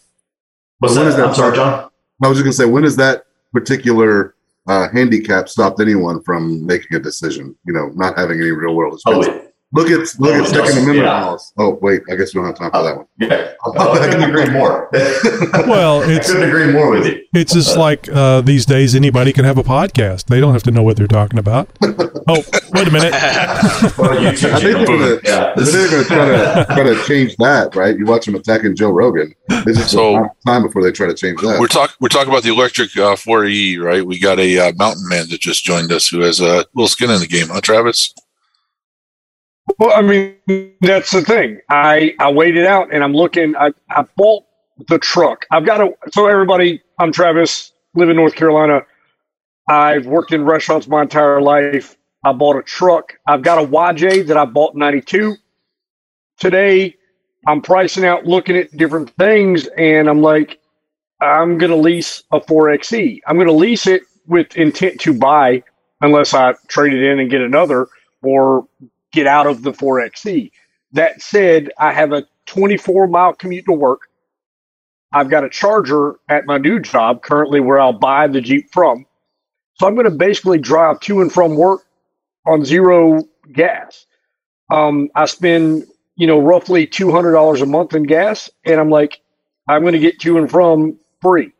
[0.80, 1.20] What's So that?
[1.28, 1.90] I'm sorry, John.
[2.22, 4.34] I was just gonna say, when has that particular
[4.66, 7.54] uh, handicap stopped anyone from making a decision?
[7.66, 9.43] You know, not having any real world Oh, experience.
[9.74, 11.24] Look at look Oh, at Second Amendment yeah.
[11.24, 11.52] laws.
[11.58, 13.06] Oh wait, I guess we don't have time for that one.
[13.18, 14.88] Yeah, I couldn't agree more.
[15.66, 17.20] Well, it's I couldn't agree more with you.
[17.34, 20.26] It's just like uh, these days anybody can have a podcast.
[20.26, 21.68] They don't have to know what they're talking about.
[22.26, 23.12] Oh, wait a minute.
[23.12, 27.96] I think they're gonna, I think they're gonna try to try to change that, right?
[27.96, 29.34] You watch them attacking Joe Rogan.
[29.50, 31.58] It's just So- a time before they try to change that.
[31.60, 34.04] We're talking we're talking about the electric uh, 4E, right?
[34.06, 37.10] We got a uh, mountain man that just joined us who has a little skin
[37.10, 38.14] in the game, huh, Travis?
[39.78, 41.60] Well, I mean, that's the thing.
[41.70, 43.56] I I waited out and I'm looking.
[43.56, 44.44] I I bought
[44.88, 45.46] the truck.
[45.50, 45.94] I've got a.
[46.12, 47.72] So everybody, I'm Travis.
[47.94, 48.82] Live in North Carolina.
[49.68, 51.96] I've worked in restaurants my entire life.
[52.24, 53.14] I bought a truck.
[53.26, 55.36] I've got a YJ that I bought in '92.
[56.38, 56.96] Today,
[57.46, 60.60] I'm pricing out, looking at different things, and I'm like,
[61.20, 63.20] I'm going to lease a 4XE.
[63.26, 65.62] I'm going to lease it with intent to buy,
[66.02, 67.88] unless I trade it in and get another,
[68.22, 68.66] or
[69.14, 70.52] get out of the 4XE.
[70.92, 74.02] That said, I have a 24 mile commute to work.
[75.12, 79.06] I've got a charger at my new job currently where I'll buy the Jeep from.
[79.76, 81.82] So I'm going to basically drive to and from work
[82.46, 84.06] on zero gas.
[84.72, 85.86] Um, I spend,
[86.16, 88.50] you know, roughly $200 a month in gas.
[88.64, 89.20] And I'm like,
[89.68, 91.52] I'm going to get to and from free.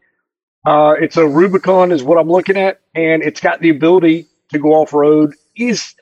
[0.66, 2.80] Uh, it's a Rubicon is what I'm looking at.
[2.94, 5.34] And it's got the ability to go off road.
[5.56, 5.94] Is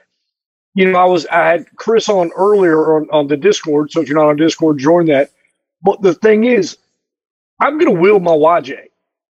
[0.75, 4.09] you know, I was I had Chris on earlier on, on the Discord, so if
[4.09, 5.31] you're not on Discord, join that.
[5.83, 6.79] But the thing is,
[7.61, 8.77] I'm going to wheel my YJ.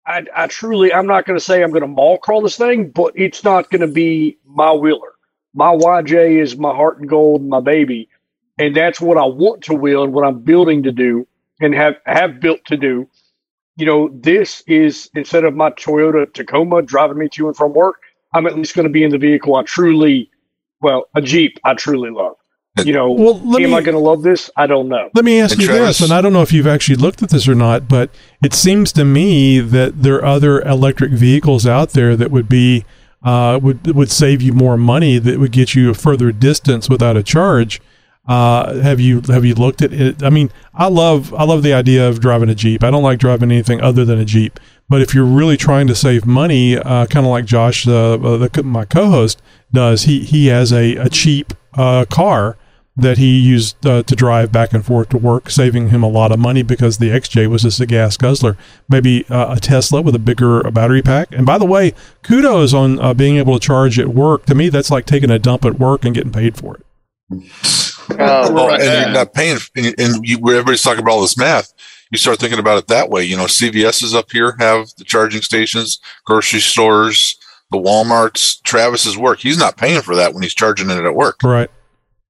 [0.07, 2.91] I, I truly, I'm not going to say I'm going to mall crawl this thing,
[2.91, 5.15] but it's not going to be my wheeler.
[5.55, 8.09] My YJ is my heart and gold, my baby,
[8.59, 11.27] and that's what I want to wheel and what I'm building to do
[11.61, 13.09] and have have built to do.
[13.77, 18.03] You know, this is instead of my Toyota Tacoma driving me to and from work,
[18.35, 20.30] I'm at least going to be in the vehicle I truly,
[20.81, 22.37] well, a Jeep I truly love.
[22.85, 24.49] You know, Well, let am me- I going to love this?
[24.57, 25.11] I don't know.
[25.15, 27.49] Let me ask you this, and I don't know if you've actually looked at this
[27.49, 28.11] or not, but
[28.45, 32.85] it seems to me that there are other electric vehicles out there that would be
[33.23, 37.17] uh, would would save you more money, that would get you a further distance without
[37.17, 37.81] a charge.
[38.29, 40.23] Uh, have you have you looked at it?
[40.23, 42.85] I mean, I love I love the idea of driving a Jeep.
[42.85, 44.61] I don't like driving anything other than a Jeep.
[44.89, 48.37] But if you're really trying to save money, uh, kind of like Josh, uh, uh,
[48.39, 49.41] the, my co-host,
[49.73, 52.57] does, he he has a, a cheap uh, car
[52.97, 56.33] that he used uh, to drive back and forth to work, saving him a lot
[56.33, 58.57] of money because the XJ was just a gas guzzler.
[58.89, 61.29] Maybe uh, a Tesla with a bigger battery pack.
[61.33, 64.47] And by the way, kudos on uh, being able to charge at work.
[64.47, 66.87] To me, that's like taking a dump at work and getting paid for it.
[68.19, 71.73] well, and you're not paying, and, and you, where everybody's talking about all this math,
[72.11, 73.25] you start thinking about it that way.
[73.25, 77.39] You know, CVS's up here have the charging stations, grocery stores,
[77.71, 78.63] the WalMarts.
[78.63, 81.43] Travis's work, he's not paying for that when he's charging it at work.
[81.43, 81.71] Right.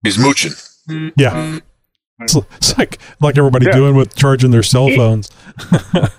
[0.02, 0.52] He's mooching.
[1.16, 1.58] Yeah.
[2.20, 3.72] It's, it's like like everybody Yeah.
[3.72, 5.30] doing with charging their cell phones.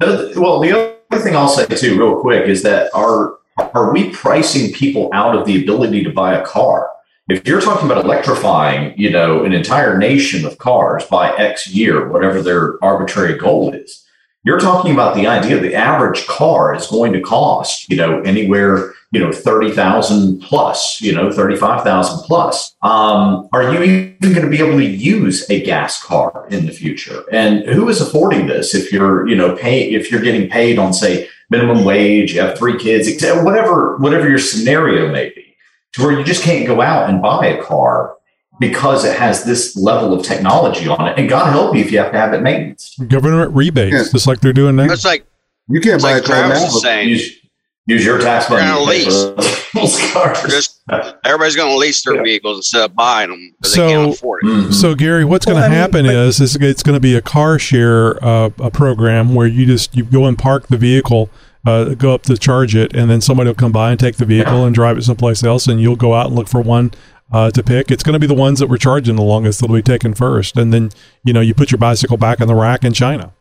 [0.00, 0.72] Well, the
[1.12, 3.34] other thing I'll say too, real quick, is that are
[3.74, 6.88] are we pricing people out of the ability to buy a car?
[7.28, 12.08] If you're talking about electrifying, you know, an entire nation of cars by X year,
[12.08, 14.02] whatever their arbitrary goal is,
[14.42, 18.94] you're talking about the idea the average car is going to cost, you know, anywhere,
[19.12, 22.74] you know, thirty thousand plus, you know, thirty five thousand plus.
[22.82, 26.72] Um, are you even going to be able to use a gas car in the
[26.72, 27.24] future?
[27.30, 28.74] And who is affording this?
[28.74, 32.56] If you're, you know, pay if you're getting paid on say minimum wage, you have
[32.56, 33.08] three kids,
[33.42, 35.56] whatever, whatever your scenario may be,
[35.92, 38.16] to where you just can't go out and buy a car
[38.60, 41.18] because it has this level of technology on it.
[41.18, 42.96] And God help you if you have to have it maintenance.
[43.08, 44.84] Government rebates, just like they're doing now.
[44.84, 45.26] It's like
[45.68, 46.66] you can't buy like a car Travis now.
[46.66, 47.08] is saying.
[47.08, 47.38] Use,
[47.86, 48.70] use your tax We're money.
[48.70, 50.12] gonna to pay for lease.
[50.12, 50.42] cars.
[50.42, 50.82] Just
[51.24, 54.46] everybody's going to lease their vehicles instead of buying them because they can't afford it.
[54.46, 54.72] Mm-hmm.
[54.72, 58.22] so Gary, what's going to happen is, is it's going to be a car share
[58.24, 61.30] uh, a program where you just you go and park the vehicle,
[61.66, 64.26] uh, go up to charge it, and then somebody will come by and take the
[64.26, 66.90] vehicle and drive it someplace else, and you'll go out and look for one
[67.32, 67.90] uh, to pick.
[67.90, 70.56] It's going to be the ones that we're charging the longest that'll be taken first,
[70.56, 70.90] and then
[71.24, 73.32] you know you put your bicycle back in the rack in China.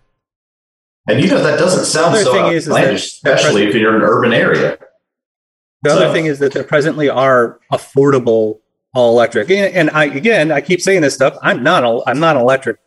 [1.08, 4.02] And you know that doesn't sound Other so thing is- is especially if you're in
[4.02, 4.78] an urban area.
[5.82, 8.60] The other So- thing is that there presently are affordable
[8.94, 11.38] all electric, and, and I again I keep saying this stuff.
[11.42, 12.78] I'm not a, I'm not an electric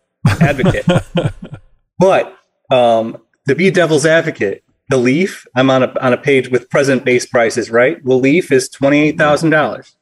[0.40, 0.84] advocate,
[1.98, 2.36] but
[2.70, 7.04] um, to be devil's advocate, the Leaf I'm on a on a page with present
[7.04, 7.70] base prices.
[7.70, 9.96] Right, the Leaf is twenty eight thousand dollars.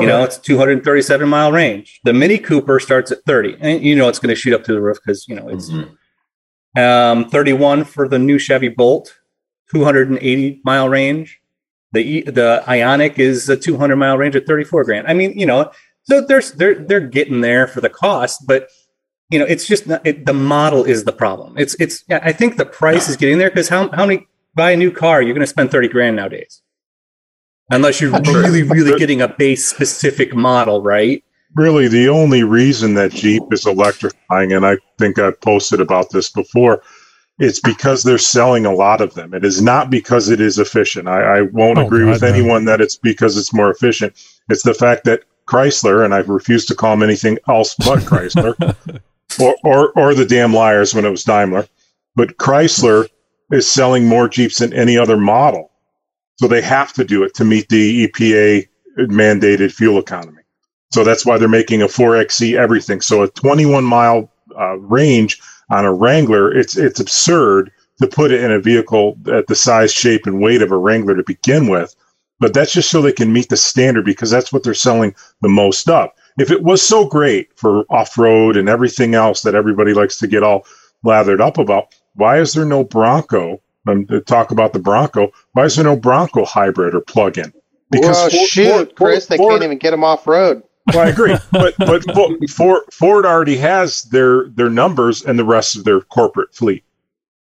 [0.00, 2.00] You know, it's 237 mile range.
[2.04, 4.72] The Mini Cooper starts at 30, and you know it's going to shoot up to
[4.72, 5.70] the roof because you know it's
[6.76, 9.16] um, 31 for the new Chevy Bolt,
[9.70, 11.40] 280 mile range.
[11.92, 15.06] The the Ioniq is a 200 mile range at 34 grand.
[15.06, 15.70] I mean, you know,
[16.02, 18.68] so there's they're they're getting there for the cost, but
[19.30, 21.56] you know, it's just not, it, the model is the problem.
[21.56, 24.76] It's it's I think the price is getting there because how how many buy a
[24.76, 26.62] new car you're going to spend 30 grand nowadays,
[27.70, 31.22] unless you're really really getting a base specific model, right?
[31.56, 36.28] really the only reason that Jeep is electrifying, and I think I've posted about this
[36.28, 36.82] before,
[37.38, 39.32] it's because they're selling a lot of them.
[39.34, 41.06] It is not because it is efficient.
[41.06, 42.28] I, I won't Oh, agree God, with no.
[42.28, 44.14] anyone that it's because it's more efficient.
[44.48, 48.76] It's the fact that Chrysler, and I refuse to call them anything else but Chrysler,
[49.40, 51.68] or, or or the damn liars when it was Daimler,
[52.16, 53.08] but Chrysler
[53.52, 55.70] is selling more Jeeps than any other model.
[56.38, 58.68] So they have to do it to meet the EPA
[58.98, 60.42] mandated fuel economy.
[60.92, 63.00] So that's why they're making a 4XE everything.
[63.00, 68.42] So a 21 mile uh, range on a Wrangler, it's it's absurd to put it
[68.42, 71.94] in a vehicle at the size, shape, and weight of a Wrangler to begin with.
[72.40, 75.48] But that's just so they can meet the standard because that's what they're selling the
[75.48, 76.10] most of.
[76.38, 80.26] If it was so great for off road and everything else that everybody likes to
[80.26, 80.66] get all
[81.04, 83.60] lathered up about, why is there no Bronco?
[83.86, 87.52] Um, to talk about the Bronco, why is there no Bronco hybrid or plug-in?
[87.92, 90.62] well, Ford- shoot, Ford- Chris, they Ford- can't even get them off road.
[90.94, 92.02] well, I agree, but but
[92.50, 96.82] Ford, Ford already has their their numbers and the rest of their corporate fleet.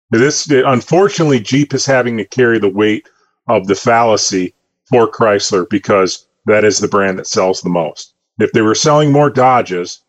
[0.10, 3.08] This unfortunately, Jeep is having to carry the weight
[3.48, 4.54] of the fallacy
[4.86, 8.14] for Chrysler because that is the brand that sells the most.
[8.40, 10.02] If they were selling more Dodges,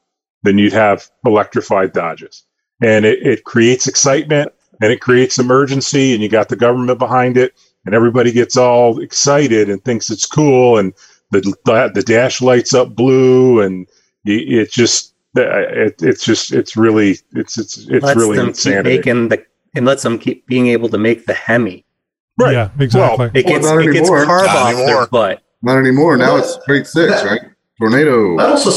[0.43, 2.45] then you'd have electrified Dodges.
[2.83, 4.53] And it, it creates excitement
[4.83, 7.55] and it creates emergency, and you got the government behind it,
[7.87, 10.93] and everybody gets all excited and thinks it's cool, and
[11.31, 11.41] the
[11.95, 13.87] the dash lights up blue, and
[14.27, 18.91] it just uh, it, it's just it's really it's it's it's lets really them insanity.
[18.91, 21.87] keep making the and lets them keep being able to make the Hemi.
[22.39, 22.53] Right.
[22.53, 23.31] Yeah, exactly.
[23.35, 24.25] It gets Well, not it gets anymore.
[24.27, 25.07] carb Not off their anymore.
[25.07, 25.43] butt.
[25.63, 26.17] Not anymore.
[26.19, 27.41] Now it's straight six, That- right?
[27.79, 28.37] Tornado.
[28.37, 28.71] That also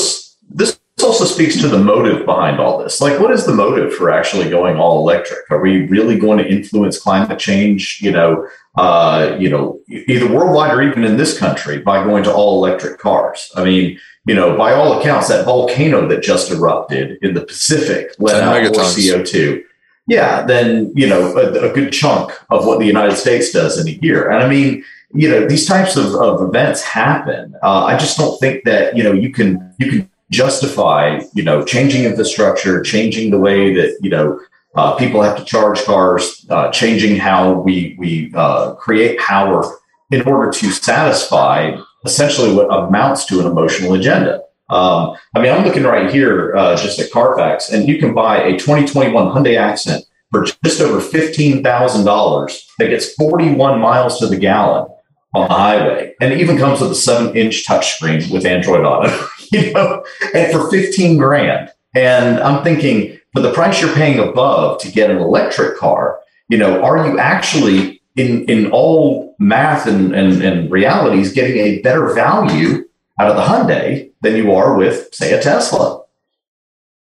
[0.49, 2.99] this also speaks to the motive behind all this.
[2.99, 5.49] Like, what is the motive for actually going all electric?
[5.49, 7.99] Are we really going to influence climate change?
[8.01, 12.33] You know, uh, you know, either worldwide or even in this country by going to
[12.33, 13.51] all electric cars.
[13.55, 18.11] I mean, you know, by all accounts, that volcano that just erupted in the Pacific
[18.19, 18.83] let 10 out more.
[18.83, 19.63] CO two.
[20.07, 23.87] Yeah, then you know a, a good chunk of what the United States does in
[23.87, 24.29] a year.
[24.29, 24.83] And I mean,
[25.13, 27.55] you know, these types of, of events happen.
[27.63, 31.63] Uh, I just don't think that you know you can you can justify you know
[31.63, 34.39] changing infrastructure, changing the way that you know
[34.75, 39.63] uh, people have to charge cars, uh, changing how we we uh, create power
[40.11, 41.75] in order to satisfy
[42.05, 44.41] essentially what amounts to an emotional agenda.
[44.69, 48.41] Um, I mean, I'm looking right here uh, just at Carfax, and you can buy
[48.41, 54.27] a 2021 Hyundai Accent for just over fifteen thousand dollars that gets 41 miles to
[54.27, 54.87] the gallon
[55.33, 59.27] on the highway, and it even comes with a seven-inch touchscreen with Android Auto.
[59.51, 61.71] You know, and for 15 grand.
[61.95, 66.19] And I'm thinking, for the price you're paying above to get an electric car,
[66.49, 71.81] you know, are you actually in in all math and, and, and realities getting a
[71.81, 72.85] better value
[73.19, 76.03] out of the Hyundai than you are with, say, a Tesla?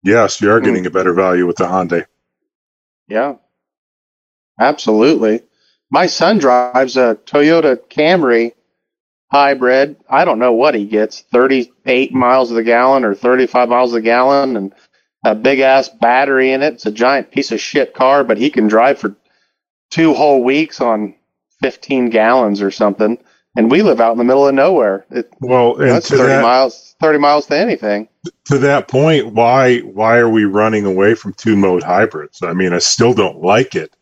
[0.04, 0.66] Yes, you are hmm.
[0.66, 2.06] getting a better value with the Hyundai.
[3.08, 3.36] Yeah,
[4.60, 5.44] absolutely.
[5.90, 8.54] My son drives a Toyota Camry
[9.34, 9.96] hybrid.
[10.08, 13.96] I don't know what he gets 38 miles of the gallon or 35 miles of
[13.96, 14.74] the gallon and
[15.26, 16.74] a big ass battery in it.
[16.76, 19.16] It's a giant piece of shit car, but he can drive for
[19.90, 21.16] two whole weeks on
[21.62, 23.18] 15 gallons or something.
[23.56, 25.06] And we live out in the middle of nowhere.
[25.12, 28.10] It, Well, and that's 30 that- miles, 30 miles to anything.
[28.46, 32.42] To that point, why why are we running away from two mode hybrids?
[32.44, 33.96] I mean, I still don't like it,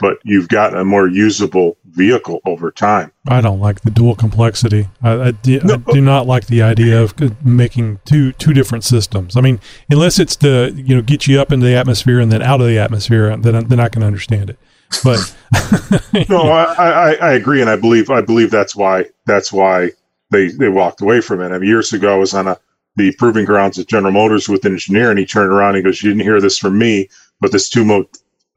[0.00, 3.12] but you've got a more usable vehicle over time.
[3.28, 4.88] I don't like the dual complexity.
[5.02, 9.36] I, I, do, I do not like the idea of making two two different systems.
[9.36, 12.40] I mean, unless it's to you know get you up into the atmosphere and then
[12.40, 14.58] out of the atmosphere, then then I can understand it.
[15.04, 15.36] But
[16.30, 19.90] no, I, I, I agree, and I believe I believe that's why that's why
[20.30, 21.52] they they walked away from it.
[21.52, 22.58] I mean, years ago, I was on a
[22.96, 25.82] the proving grounds at General Motors with an engineer, and he turned around and he
[25.82, 27.08] goes, "You didn't hear this from me,
[27.40, 28.06] but this two mode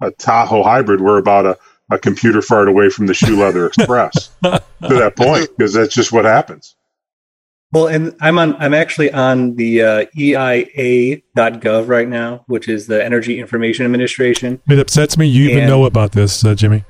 [0.01, 1.57] a Tahoe hybrid, we're about a,
[1.91, 6.11] a computer fart away from the shoe leather express." to that point, because that's just
[6.11, 6.75] what happens.
[7.71, 8.55] Well, and I'm on.
[8.55, 14.61] I'm actually on the uh, EIA.gov right now, which is the Energy Information Administration.
[14.67, 16.83] it upsets me you even know about this, uh, Jimmy.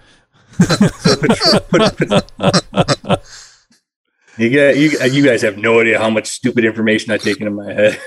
[4.38, 4.90] You get you.
[4.90, 8.00] You guys have no idea how much stupid information I take into my head.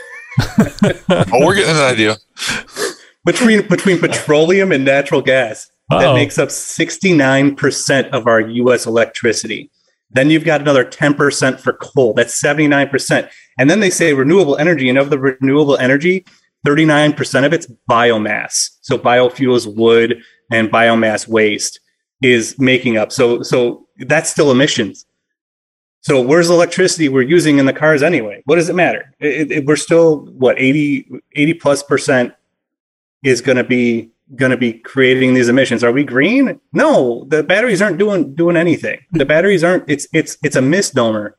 [1.33, 2.17] oh, we're getting an idea.
[3.25, 6.15] between between petroleum and natural gas, that Uh-oh.
[6.15, 8.87] makes up sixty nine percent of our U.S.
[8.87, 9.71] electricity.
[10.11, 12.15] Then you've got another ten percent for coal.
[12.15, 13.29] That's seventy nine percent.
[13.59, 16.25] And then they say renewable energy, and of the renewable energy,
[16.65, 18.71] thirty nine percent of it's biomass.
[18.83, 20.23] So biofuels, wood,
[20.53, 21.81] and biomass waste
[22.23, 23.11] is making up.
[23.13, 25.07] So so that's still emissions.
[26.03, 28.43] So where's the electricity we're using in the cars anyway?
[28.45, 29.15] What does it matter?
[29.21, 32.35] It, it- we're still what 80, 80 plus percent
[33.23, 35.85] is going to be going to be creating these emissions.
[35.85, 36.61] Are we green?
[36.73, 39.01] No, the batteries aren't doing doing anything.
[39.13, 39.85] The batteries aren't.
[39.89, 41.37] It's it's it's a misnomer.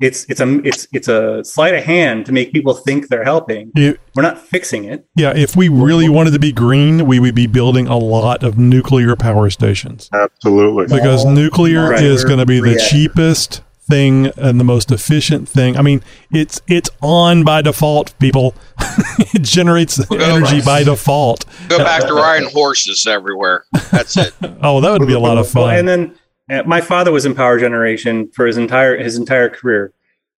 [0.00, 3.70] It's it's a it's it's a sleight of hand to make people think they're helping.
[3.76, 5.06] You- We're not fixing it.
[5.16, 8.58] Yeah, if we really wanted to be green, we would be building a lot of
[8.58, 10.10] nuclear power stations.
[10.12, 10.86] Absolutely.
[10.94, 12.02] Because nuclear Right.
[12.02, 12.90] is going to be the React.
[12.90, 15.76] cheapest thing and the most efficient thing.
[15.76, 18.54] I mean, it's it's on by default, people.
[19.18, 21.44] it generates energy by default.
[21.68, 23.64] Go back to riding horses everywhere.
[23.90, 24.32] That's it.
[24.62, 25.74] Oh, that would be a lot of fun.
[25.76, 26.18] and then
[26.50, 29.92] uh, my father was in power generation for his entire his entire career,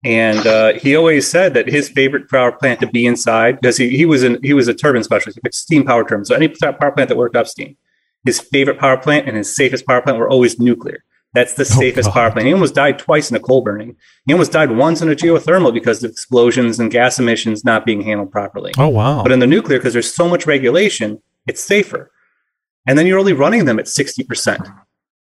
[0.02, 3.90] and uh, he always said that his favorite power plant to be inside because he,
[3.90, 6.24] he was in he was a turbine specialist, he steam power turbine.
[6.24, 7.76] So any power plant that worked off steam,
[8.24, 11.04] his favorite power plant and his safest power plant were always nuclear.
[11.34, 12.46] That's the safest power plant.
[12.46, 13.96] He almost died twice in a coal burning.
[14.26, 18.00] He almost died once in a geothermal because of explosions and gas emissions not being
[18.02, 18.72] handled properly.
[18.78, 19.22] oh wow.
[19.22, 22.10] But in the nuclear, because there's so much regulation, it's safer.
[22.86, 24.74] And then you're only running them at 60%.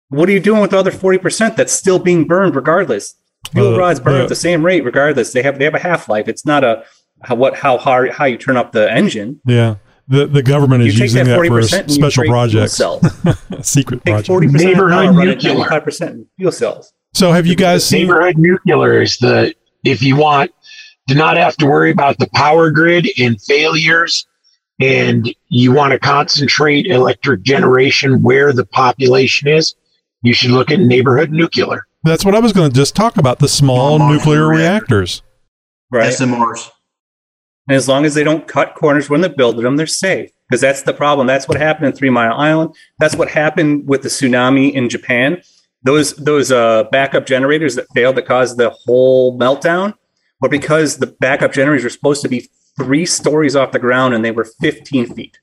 [0.10, 3.16] What are you doing with the other 40% that's still being burned regardless?
[3.52, 5.32] Fuel Uh, rods burn the- at the same rate regardless.
[5.34, 6.28] They have they have a half life.
[6.28, 6.84] It's not a
[7.24, 9.40] how what how hard how you turn up the engine.
[9.46, 9.76] Yeah.
[10.08, 12.82] The the government is using that that, for 40% and you special projects.
[13.68, 14.28] Secret Take project.
[14.28, 15.54] forty percent Neighborhood nuclear.
[15.54, 16.94] ninety five percent fuel cells.
[17.14, 19.54] So have you guys seen neighborhood nuclear is the
[19.84, 20.52] if you want
[21.10, 24.26] to not have to worry about the power grid and failures
[24.80, 29.76] and you want to concentrate electric generation where the population is
[30.22, 33.40] you should look at neighborhood nuclear That's what I was going to just talk about
[33.40, 35.22] the small nuclear reactors.
[35.92, 36.12] Right.
[36.14, 36.70] SMRs.
[37.68, 40.32] And as long as they don't cut corners when they're building them, they're safe.
[40.48, 41.28] Because that's the problem.
[41.28, 42.74] That's what happened in Three Mile Island.
[43.00, 45.42] That's what happened with the tsunami in Japan.
[45.84, 49.94] Those those uh, backup generators that failed that caused the whole meltdown
[50.42, 54.24] were because the backup generators were supposed to be three stories off the ground and
[54.24, 55.40] they were 15 feet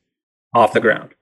[0.55, 1.15] off the ground.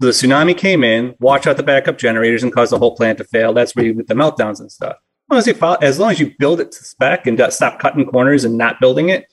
[0.00, 3.18] So the tsunami came in, watched out the backup generators, and caused the whole plant
[3.18, 3.52] to fail.
[3.52, 4.96] That's where you get the meltdowns and stuff.
[4.96, 7.78] As long as, you follow, as long as you build it to spec and stop
[7.78, 9.26] cutting corners and not building it,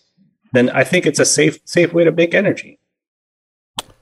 [0.55, 2.79] then I think it's a safe safe way to make energy.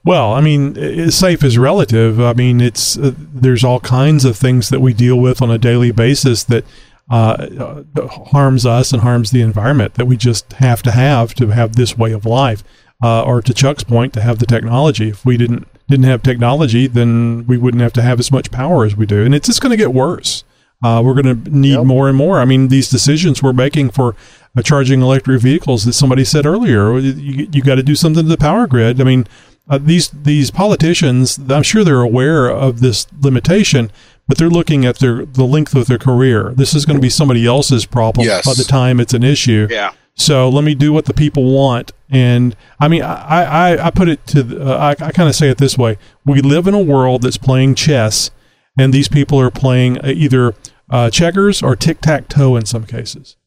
[0.05, 2.19] Well, I mean, safe is relative.
[2.19, 5.57] I mean, it's uh, there's all kinds of things that we deal with on a
[5.57, 6.65] daily basis that
[7.09, 11.47] uh, uh, harms us and harms the environment that we just have to have to
[11.49, 12.63] have this way of life.
[13.01, 15.09] Uh, or to Chuck's point, to have the technology.
[15.09, 18.85] If we didn't didn't have technology, then we wouldn't have to have as much power
[18.85, 20.43] as we do, and it's just going to get worse.
[20.83, 22.39] Uh, we're going to need more and more.
[22.39, 24.15] I mean, these decisions we're making for
[24.61, 28.37] charging electric vehicles that somebody said earlier, you, you got to do something to the
[28.37, 29.01] power grid.
[29.01, 29.25] I mean,
[29.69, 33.91] uh, these these politicians, I'm sure they're aware of this limitation,
[34.27, 36.51] but they're looking at their the length of their career.
[36.55, 38.45] This is going to be somebody else's problem Yes.
[38.45, 39.67] by the time it's an issue.
[39.71, 39.91] Yeah.
[40.15, 41.91] So let me do what the people want.
[42.09, 45.33] And I mean, I, I, I put it to, the- uh, I, I kind of
[45.33, 45.97] say it this way.
[46.23, 48.29] We live in a world that's playing chess,
[48.77, 50.53] and these people are playing uh, either
[50.91, 53.37] uh, checkers or tic tac toe in some cases.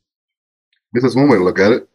[0.93, 1.89] This is one way to look at it.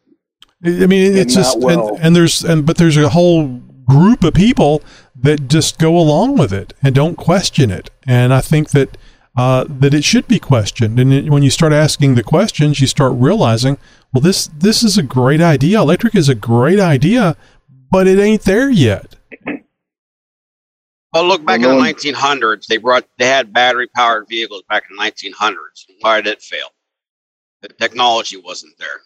[0.64, 1.96] I mean, it's not just, well.
[1.96, 3.48] and, and there's, and, but there's a whole
[3.88, 4.84] group of people
[5.16, 7.90] that just go along with it and don't question it.
[8.06, 8.98] And I think that,
[9.36, 11.00] uh, that it should be questioned.
[11.00, 13.78] And it, when you start asking the questions, you start realizing,
[14.14, 15.82] well, this, this is a great idea.
[15.82, 17.36] Electric is a great idea,
[17.90, 19.16] but it ain't there yet.
[21.14, 22.68] Well, look back Well, in the 1900s.
[22.68, 25.86] They brought they had battery powered vehicles back in the 1900s.
[26.00, 26.68] Why did it fail?
[27.62, 29.02] The technology wasn't there.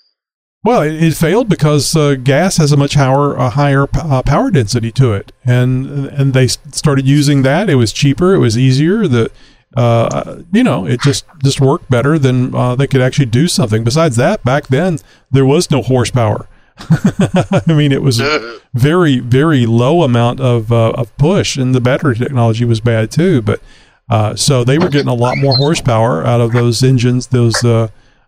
[0.63, 4.23] Well, it, it failed because uh, gas has a much higher, a higher p- uh,
[4.23, 7.69] power density to it, and and they started using that.
[7.69, 9.07] It was cheaper, it was easier.
[9.07, 9.31] The
[9.77, 13.83] uh, you know, it just just worked better than uh, they could actually do something.
[13.83, 14.97] Besides that, back then
[15.29, 16.47] there was no horsepower.
[16.79, 21.81] I mean, it was a very very low amount of uh, of push, and the
[21.81, 23.43] battery technology was bad too.
[23.43, 23.61] But
[24.09, 27.63] uh, so they were getting a lot more horsepower out of those engines, those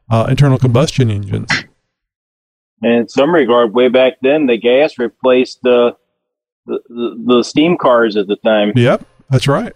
[0.09, 1.49] uh, uh, internal combustion engines.
[2.81, 5.95] And in some regard, way back then, the gas replaced the
[6.65, 8.73] the, the, the steam cars at the time.
[8.75, 9.73] Yep, that's right.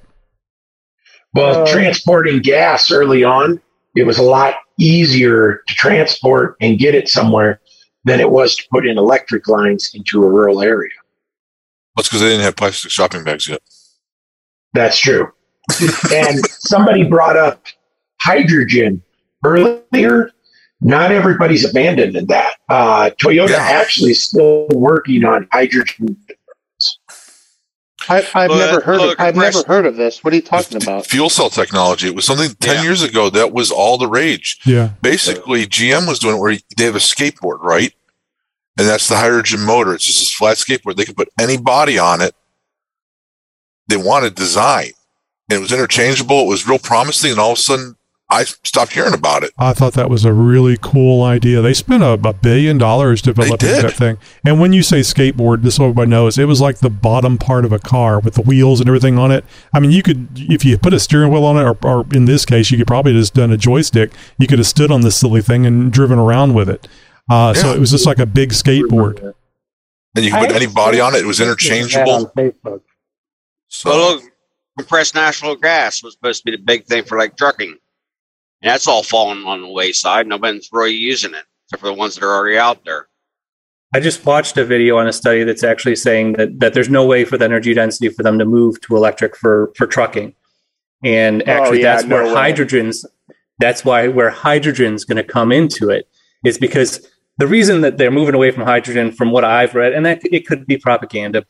[1.34, 3.62] well transporting gas early on
[3.96, 7.62] it was a lot easier to transport and get it somewhere
[8.06, 10.92] than it was to put in electric lines into a rural area
[11.96, 13.62] That's because they didn't have plastic shopping bags yet.
[14.74, 15.32] That's true.
[16.14, 17.66] and somebody brought up
[18.22, 19.04] hydrogen
[19.44, 20.32] earlier.
[20.84, 22.56] Not everybody's abandoning that.
[22.68, 26.18] Uh, Toyota actually is still working on hydrogen.
[28.10, 28.98] I, I've But never heard.
[28.98, 30.24] look, of, I've never heard of this.
[30.24, 31.06] What are you talking about?
[31.06, 32.08] Fuel cell technology.
[32.08, 34.60] It was something 10 years ago that was all the rage.
[34.66, 34.90] Yeah.
[35.04, 37.94] Basically, GM was doing it where they have a skateboard, right?
[38.80, 39.94] And that's the hydrogen motor.
[39.94, 40.96] It's just this flat skateboard.
[40.96, 42.34] They could put any body on it
[43.92, 44.92] they wanted design.
[45.50, 46.42] And it was interchangeable.
[46.42, 47.32] It was real promising.
[47.32, 47.96] And all of a sudden,
[48.32, 49.52] I stopped hearing about it.
[49.60, 51.62] I thought that was a really cool idea.
[51.62, 54.18] They spent a, a billion dollars developing that thing.
[54.46, 57.74] And when you say skateboard, this everybody knows, it was like the bottom part of
[57.74, 59.44] a car with the wheels and everything on it.
[59.74, 62.24] I mean, you could, if you put a steering wheel on it, or, or in
[62.24, 64.12] this case, you could probably just done a joystick.
[64.40, 66.88] You could have stood on this silly thing and driven around with it.
[67.30, 69.34] Uh, So it was just like a big skateboard.
[70.16, 71.20] And you could put any body on it.
[71.20, 72.32] It was interchangeable.
[73.68, 74.24] So look,
[74.78, 77.78] compressed natural gas was supposed to be the big thing for like trucking.
[78.62, 80.28] And that's all fallen on the wayside.
[80.28, 83.08] Nobody's really using it, except for the ones that are already out there.
[83.94, 87.06] I just watched a video on a study that's actually saying that that there's no
[87.06, 90.34] way for the energy density for them to move to electric for for trucking,
[91.04, 92.34] and Oh, actually yeah, that's no where way.
[92.34, 93.06] hydrogen's
[93.60, 96.08] that's why where hydrogen's going to come into it
[96.46, 97.06] is because
[97.38, 100.48] the reason that they're moving away from hydrogen, from what I've read, and that it
[100.48, 101.46] could be propaganda,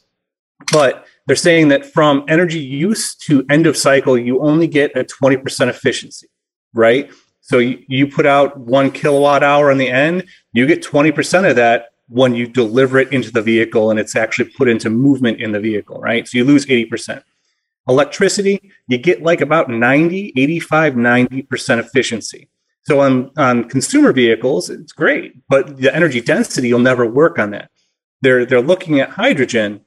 [0.71, 5.03] but they're saying that from energy use to end of cycle, you only get a
[5.03, 6.27] 20% efficiency,
[6.73, 7.09] right?
[7.41, 11.89] So you, put out one kilowatt hour on the end, you get 20% of that
[12.07, 15.59] when you deliver it into the vehicle and it's actually put into movement in the
[15.59, 16.27] vehicle, right?
[16.27, 17.23] So you lose 80%.
[17.87, 22.47] Electricity, you get like about 90, 85, 90% efficiency.
[22.83, 27.51] So on, on consumer vehicles, it's great, but the energy density, you'll never work on
[27.51, 27.69] that.
[28.21, 29.81] They're, they're looking at hydrogen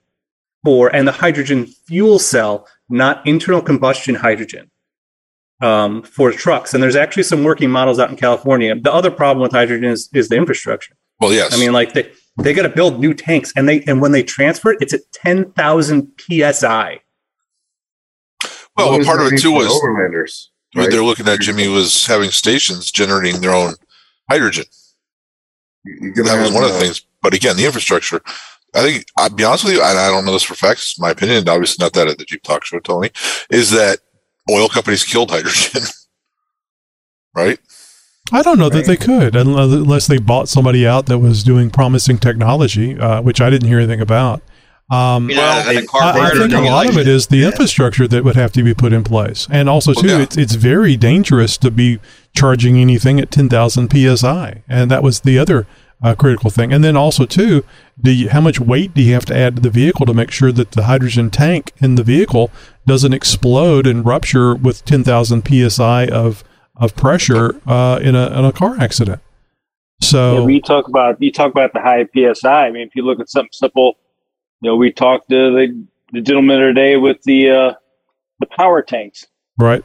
[0.65, 4.71] for, and the hydrogen fuel cell, not internal combustion hydrogen
[5.61, 6.75] um, for trucks.
[6.75, 8.75] And there's actually some working models out in California.
[8.75, 10.97] The other problem with hydrogen is, is the infrastructure.
[11.21, 11.55] Well, yes.
[11.55, 12.11] I mean, like they,
[12.43, 15.01] they got to build new tanks and they, and when they transfer it, it's at
[15.13, 17.01] 10,000 PSI.
[18.77, 20.49] Well, What a does part of it too was overlanders.
[20.75, 20.91] Right?
[20.91, 23.75] they're looking at Jimmy was having stations generating their own
[24.29, 24.65] hydrogen.
[25.85, 27.07] You can that was have, one of the things.
[27.23, 28.21] But again, the infrastructure.
[28.75, 30.83] I think I'll be honest with you, and I don't know this for facts.
[30.83, 33.11] It's my opinion, obviously not that at the Jeep Talk Show, Tony,
[33.51, 33.99] is that
[34.51, 35.83] oil companies killed hydrogen.
[37.35, 37.59] right?
[38.33, 42.19] I don't know that they could unless they bought somebody out that was doing promising
[42.19, 44.43] technology, uh, which I didn't hear anything about.
[44.91, 48.23] Um, You know, I, the I think a lot of it is the infrastructure that
[48.25, 51.71] would have to be put in place, and also too, it's it's very dangerous to
[51.71, 52.01] be
[52.37, 55.67] charging anything at ten thousand psi, and that was the other
[56.05, 56.71] uh, critical thing.
[56.71, 57.65] And then also too,
[58.01, 60.31] do you, how much weight do you have to add to the vehicle to make
[60.31, 62.51] sure that the hydrogen tank in the vehicle
[62.87, 66.45] doesn't explode and rupture with ten thousand psi of
[66.77, 69.23] of pressure uh, in a in a car accident?
[70.03, 72.67] So Yeah, you talk about you talk about the high psi.
[72.67, 73.95] I mean, if you look at something simple,
[74.61, 77.75] you know, we talked to the, the gentleman today with the uh,
[78.41, 79.27] the power tanks.
[79.59, 79.83] right.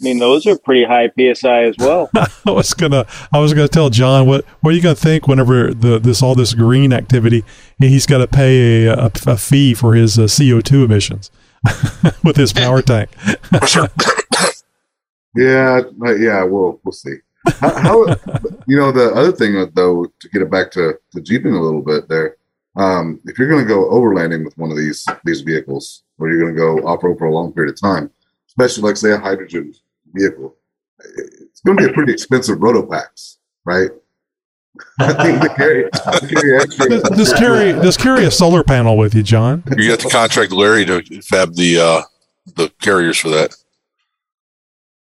[0.00, 2.10] I mean, those are pretty high psi as well.
[2.14, 5.72] I was gonna I was gonna tell John what what are you gonna think whenever
[5.72, 7.44] the this all this green activity
[7.78, 11.30] he's got to pay a, a, a fee for his uh, CO two emissions
[12.24, 13.10] with his power tank.
[15.36, 17.16] Yeah, uh, yeah, we'll we'll see.
[17.58, 18.06] How, how
[18.66, 21.82] you know the other thing though to get it back to the jeeping a little
[21.82, 22.36] bit there.
[22.76, 26.40] Um, if you're going to go overlanding with one of these these vehicles, or you're
[26.40, 28.10] going to go off road for a long period of time,
[28.56, 29.74] especially like say a hydrogen
[30.12, 30.54] vehicle,
[30.98, 33.90] it's going to be a pretty expensive Rotopax, right?
[35.00, 37.16] I think to carry, to carry extra.
[37.16, 39.62] just carry just carry a solar panel with you, John.
[39.76, 42.02] You have to contract Larry to fab the uh,
[42.56, 43.54] the carriers for that.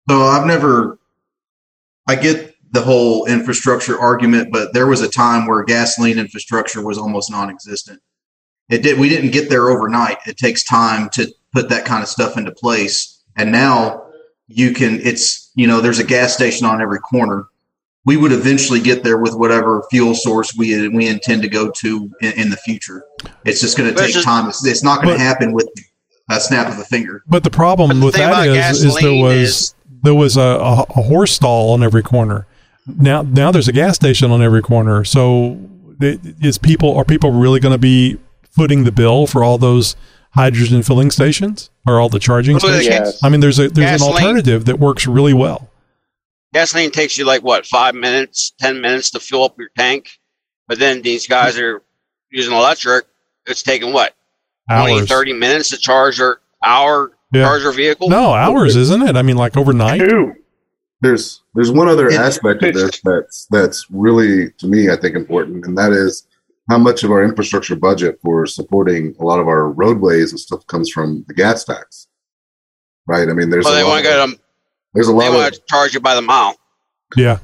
[0.10, 1.00] So I've never,
[2.08, 6.98] I get the whole infrastructure argument, but there was a time where gasoline infrastructure was
[6.98, 8.00] almost non-existent.
[8.70, 9.00] It did.
[9.00, 10.20] We didn't get there overnight.
[10.28, 13.17] It takes time to put that kind of stuff into place.
[13.38, 14.04] And now
[14.48, 15.00] you can.
[15.02, 17.48] It's you know, there's a gas station on every corner.
[18.06, 22.12] We would eventually get there with whatever fuel source we we intend to go to
[22.22, 23.04] in, in the future.
[23.46, 24.48] It's just going to take just- time.
[24.50, 25.68] It's, it's not going to happen with
[26.30, 27.24] a snap of a finger.
[27.28, 30.42] But the problem with thing that about is, is there was is- there was a,
[30.42, 32.46] a, a horse stall on every corner.
[32.86, 35.04] Now now there's a gas station on every corner.
[35.04, 35.60] So
[36.00, 38.18] it- is people are people really going to be
[38.52, 39.96] footing the bill for all those
[40.38, 42.88] hydrogen filling stations or all the charging stations?
[42.88, 45.70] can't- I mean, there's a there's an alternative that works really well.
[46.54, 50.10] Gasoline takes you like what five minutes, ten minutes to fill up your tank,
[50.68, 51.82] but then these guys are
[52.32, 53.06] using electric.
[53.46, 54.14] It's taking what
[54.70, 57.44] 20, 30 minutes to charge their hour Yeah.
[57.44, 58.10] charge their vehicle.
[58.10, 59.16] No, hours, isn't it?
[59.16, 60.02] I mean, like overnight.
[61.02, 65.66] There's there's one other aspect of this that's that's really to me I think important,
[65.66, 66.27] and that is
[66.70, 70.66] how much of our infrastructure budget for supporting a lot of our roadways and stuff
[70.68, 72.08] comes from the gas tax.
[73.08, 73.30] Right.
[73.30, 74.36] I mean, there's well, a they lot want to get them.
[74.94, 76.56] there's a They lot of want to charge you by the mile.
[77.16, 77.40] Yeah.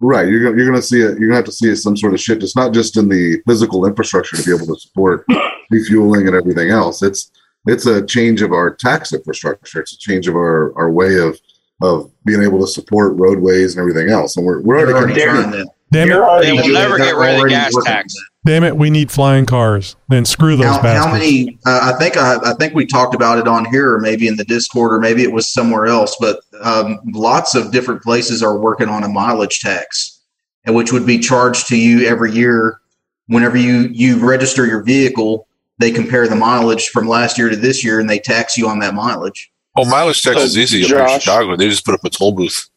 [0.00, 0.26] Right.
[0.26, 1.18] You're gonna, you're going to see it.
[1.18, 2.42] You're going to have to see some sort of shift.
[2.42, 5.26] It's not just in the physical infrastructure to be able to support
[5.70, 7.02] refueling and everything else.
[7.02, 7.30] It's
[7.66, 9.80] it's a change of our tax infrastructure.
[9.80, 11.38] It's a change of our, our way of
[11.82, 14.36] of being able to support roadways and everything else.
[14.36, 15.68] And we're we're already, already kind of- trying that.
[15.92, 16.42] Damn it!
[16.42, 18.14] They will never get rid of the gas tax.
[18.44, 18.76] Damn it!
[18.76, 19.94] We need flying cars.
[20.08, 21.58] Then screw those How, how many?
[21.64, 24.36] Uh, I think I, I think we talked about it on here, or maybe in
[24.36, 26.16] the Discord, or maybe it was somewhere else.
[26.18, 30.20] But um, lots of different places are working on a mileage tax,
[30.64, 32.80] and which would be charged to you every year.
[33.28, 35.46] Whenever you you register your vehicle,
[35.78, 38.80] they compare the mileage from last year to this year, and they tax you on
[38.80, 39.52] that mileage.
[39.76, 41.56] Oh, mileage tax So, is easy up in Chicago.
[41.56, 42.68] They just put up a toll booth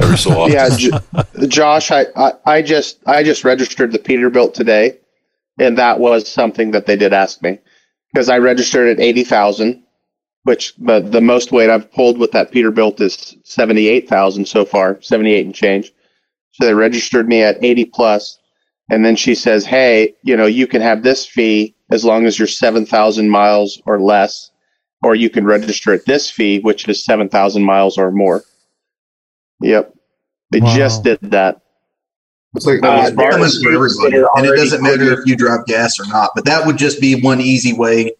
[0.00, 0.52] every so often.
[0.52, 4.98] yeah, J- Josh, I, I, I just I just registered the Peterbilt today,
[5.58, 7.58] and that was something that they did ask me
[8.12, 9.82] because I registered at eighty thousand,
[10.44, 14.64] which but the most weight I've pulled with that Peterbilt is seventy eight thousand so
[14.64, 15.92] far, seventy eight and change.
[16.52, 18.38] So they registered me at eighty plus,
[18.90, 22.38] and then she says, "Hey, you know, you can have this fee as long as
[22.38, 24.50] you're seven thousand miles or less,
[25.02, 28.42] or you can register at this fee, which is seven thousand miles or more."
[29.62, 29.94] Yep.
[30.50, 30.76] They Wow.
[30.76, 31.61] just did that.
[32.54, 35.98] It's like Uh, it's common for everybody, and it doesn't matter if you drive gas
[35.98, 36.30] or not.
[36.34, 38.12] But that would just be one easy way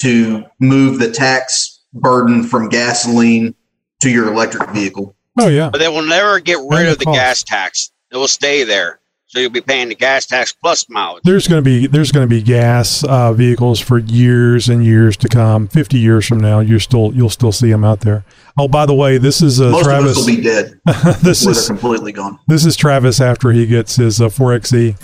[0.00, 3.54] to move the tax burden from gasoline
[4.00, 5.14] to your electric vehicle.
[5.40, 5.70] Oh yeah.
[5.70, 7.16] But they will never get rid And of the the cost.
[7.18, 7.90] gas tax.
[8.12, 9.00] It will stay there.
[9.34, 11.24] So you'll be paying the gas tax plus mileage.
[11.24, 15.16] There's going to be there's going to be gas uh, vehicles for years and years
[15.16, 15.66] to come.
[15.66, 18.24] Fifty years from now, you still you'll still see them out there.
[18.56, 20.12] Oh, by the way, this is uh, Most Travis.
[20.12, 20.78] of us will be dead
[21.22, 22.38] this is completely gone.
[22.46, 24.96] this is Travis after he gets his uh, 4xe.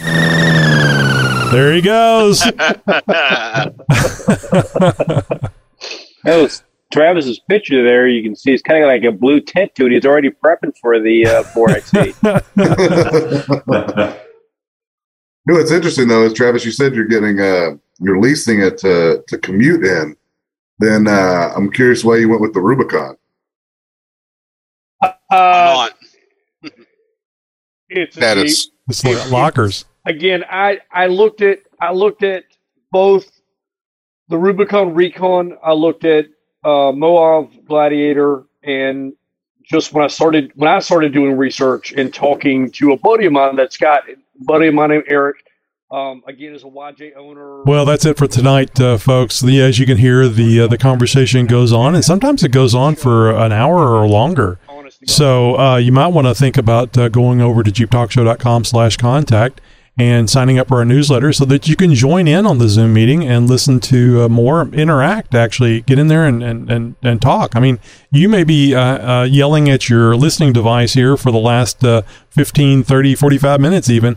[1.50, 2.42] There he goes.
[6.22, 6.62] That was
[6.92, 8.08] Travis's picture there.
[8.08, 9.92] You can see it's kind of like a blue tint to it.
[9.92, 12.14] He's already prepping for the uh, 4XE.
[15.46, 18.76] You know what's interesting though is Travis, you said you're getting uh you're leasing it
[18.78, 20.14] to to commute in.
[20.78, 23.16] Then uh I'm curious why you went with the Rubicon.
[25.30, 25.88] Uh,
[27.88, 28.46] it's a That Jeep.
[28.46, 29.84] is- It's like lockers.
[30.04, 32.44] again, I I looked at I looked at
[32.92, 33.24] both
[34.28, 35.56] the Rubicon Recon.
[35.64, 36.26] I looked at
[36.64, 39.12] uh, Moab Gladiator, and
[39.64, 43.32] just when I started when I started doing research and talking to a buddy of
[43.32, 44.04] mine that's got
[44.40, 45.44] buddy of mine named Eric.
[45.92, 47.64] Um, again, is a YJ owner.
[47.64, 49.40] Well, that's it for tonight, uh, folks.
[49.40, 52.76] The, as you can hear, the uh, the conversation goes on, and sometimes it goes
[52.76, 54.60] on for an hour or longer.
[55.06, 59.60] So uh, you might want to think about uh, going over to jeeptalkshow.com slash contact
[59.98, 62.94] and signing up for our newsletter so that you can join in on the Zoom
[62.94, 67.20] meeting and listen to uh, more, interact, actually get in there and, and, and, and
[67.20, 67.54] talk.
[67.54, 67.78] I mean,
[68.10, 72.02] you may be uh, uh, yelling at your listening device here for the last uh,
[72.30, 74.16] 15, 30, 45 minutes even,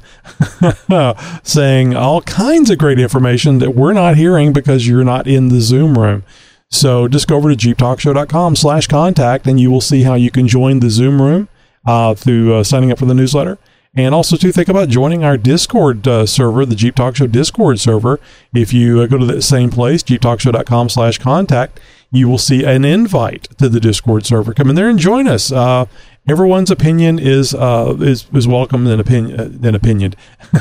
[1.44, 5.60] saying all kinds of great information that we're not hearing because you're not in the
[5.60, 6.24] Zoom room.
[6.70, 10.48] So just go over to jeeptalkshow.com slash contact and you will see how you can
[10.48, 11.50] join the Zoom room
[11.86, 13.58] uh, through uh, signing up for the newsletter.
[13.96, 17.80] And also to think about joining our Discord uh, server, the Jeep Talk Show Discord
[17.80, 18.20] server.
[18.52, 21.80] If you uh, go to the same place, jeeptalkshow.com slash contact,
[22.12, 24.54] you will see an invite to the Discord server.
[24.54, 25.52] Come in there and join us.
[25.52, 25.86] Uh,
[26.28, 30.16] everyone's opinion is uh, is is welcomed and opinion uh, and opinioned,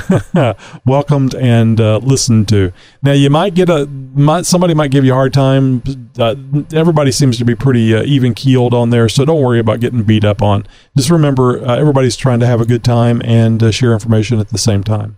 [0.87, 2.73] welcomed and uh, listened to.
[3.03, 5.83] Now you might get a might, somebody might give you a hard time.
[6.19, 6.35] Uh,
[6.73, 10.03] everybody seems to be pretty uh, even keeled on there, so don't worry about getting
[10.03, 10.67] beat up on.
[10.97, 14.59] Just remember, uh, everybody's trying to have a good time and share information at the
[14.59, 15.17] same time.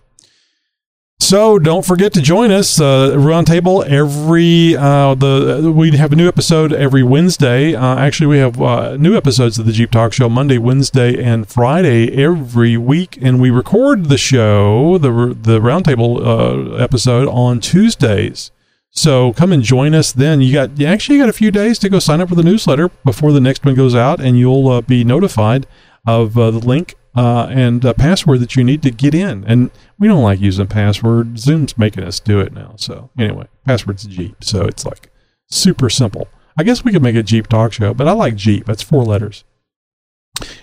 [1.21, 2.79] So don't forget to join us.
[2.79, 7.75] Uh, Roundtable every uh, the we have a new episode every Wednesday.
[7.75, 11.49] Uh, actually, we have uh, new episodes of the Jeep Talk Show Monday, Wednesday, and
[11.49, 15.11] Friday every week, and we record the show the
[15.41, 18.51] the Roundtable uh, episode on Tuesdays.
[18.91, 20.43] So come and join us then.
[20.43, 22.91] You got you actually got a few days to go sign up for the newsletter
[23.03, 25.67] before the next one goes out, and you'll uh, be notified
[26.07, 29.45] of uh, the link uh, and uh, password that you need to get in.
[29.45, 31.39] And we don't like using password.
[31.39, 32.75] Zoom's making us do it now.
[32.77, 34.43] So anyway, password's Jeep.
[34.43, 35.11] So it's like
[35.49, 36.29] super simple.
[36.57, 38.67] I guess we could make a Jeep talk show, but I like Jeep.
[38.67, 39.45] That's four letters.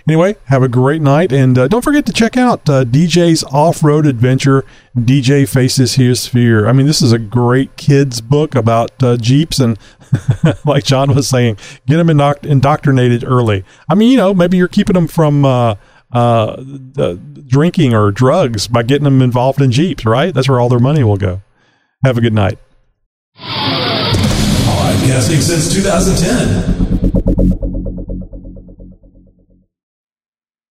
[0.08, 4.06] Anyway, have a great night, and uh, don't forget to check out uh, DJ's off-road
[4.06, 4.66] adventure.
[4.98, 6.68] DJ faces his fear.
[6.68, 9.78] I mean, this is a great kids book about uh, Jeeps, and
[10.66, 13.64] like John was saying, get them indoct- indoctrinated early.
[13.90, 15.76] I mean, you know, maybe you're keeping them from uh,
[16.14, 16.62] uh,
[17.48, 20.34] drinking or drugs by getting them involved in Jeeps, right?
[20.34, 21.42] That's where all their money will go.
[22.04, 22.58] Have a good night.
[23.38, 26.81] Podcasting since 2010.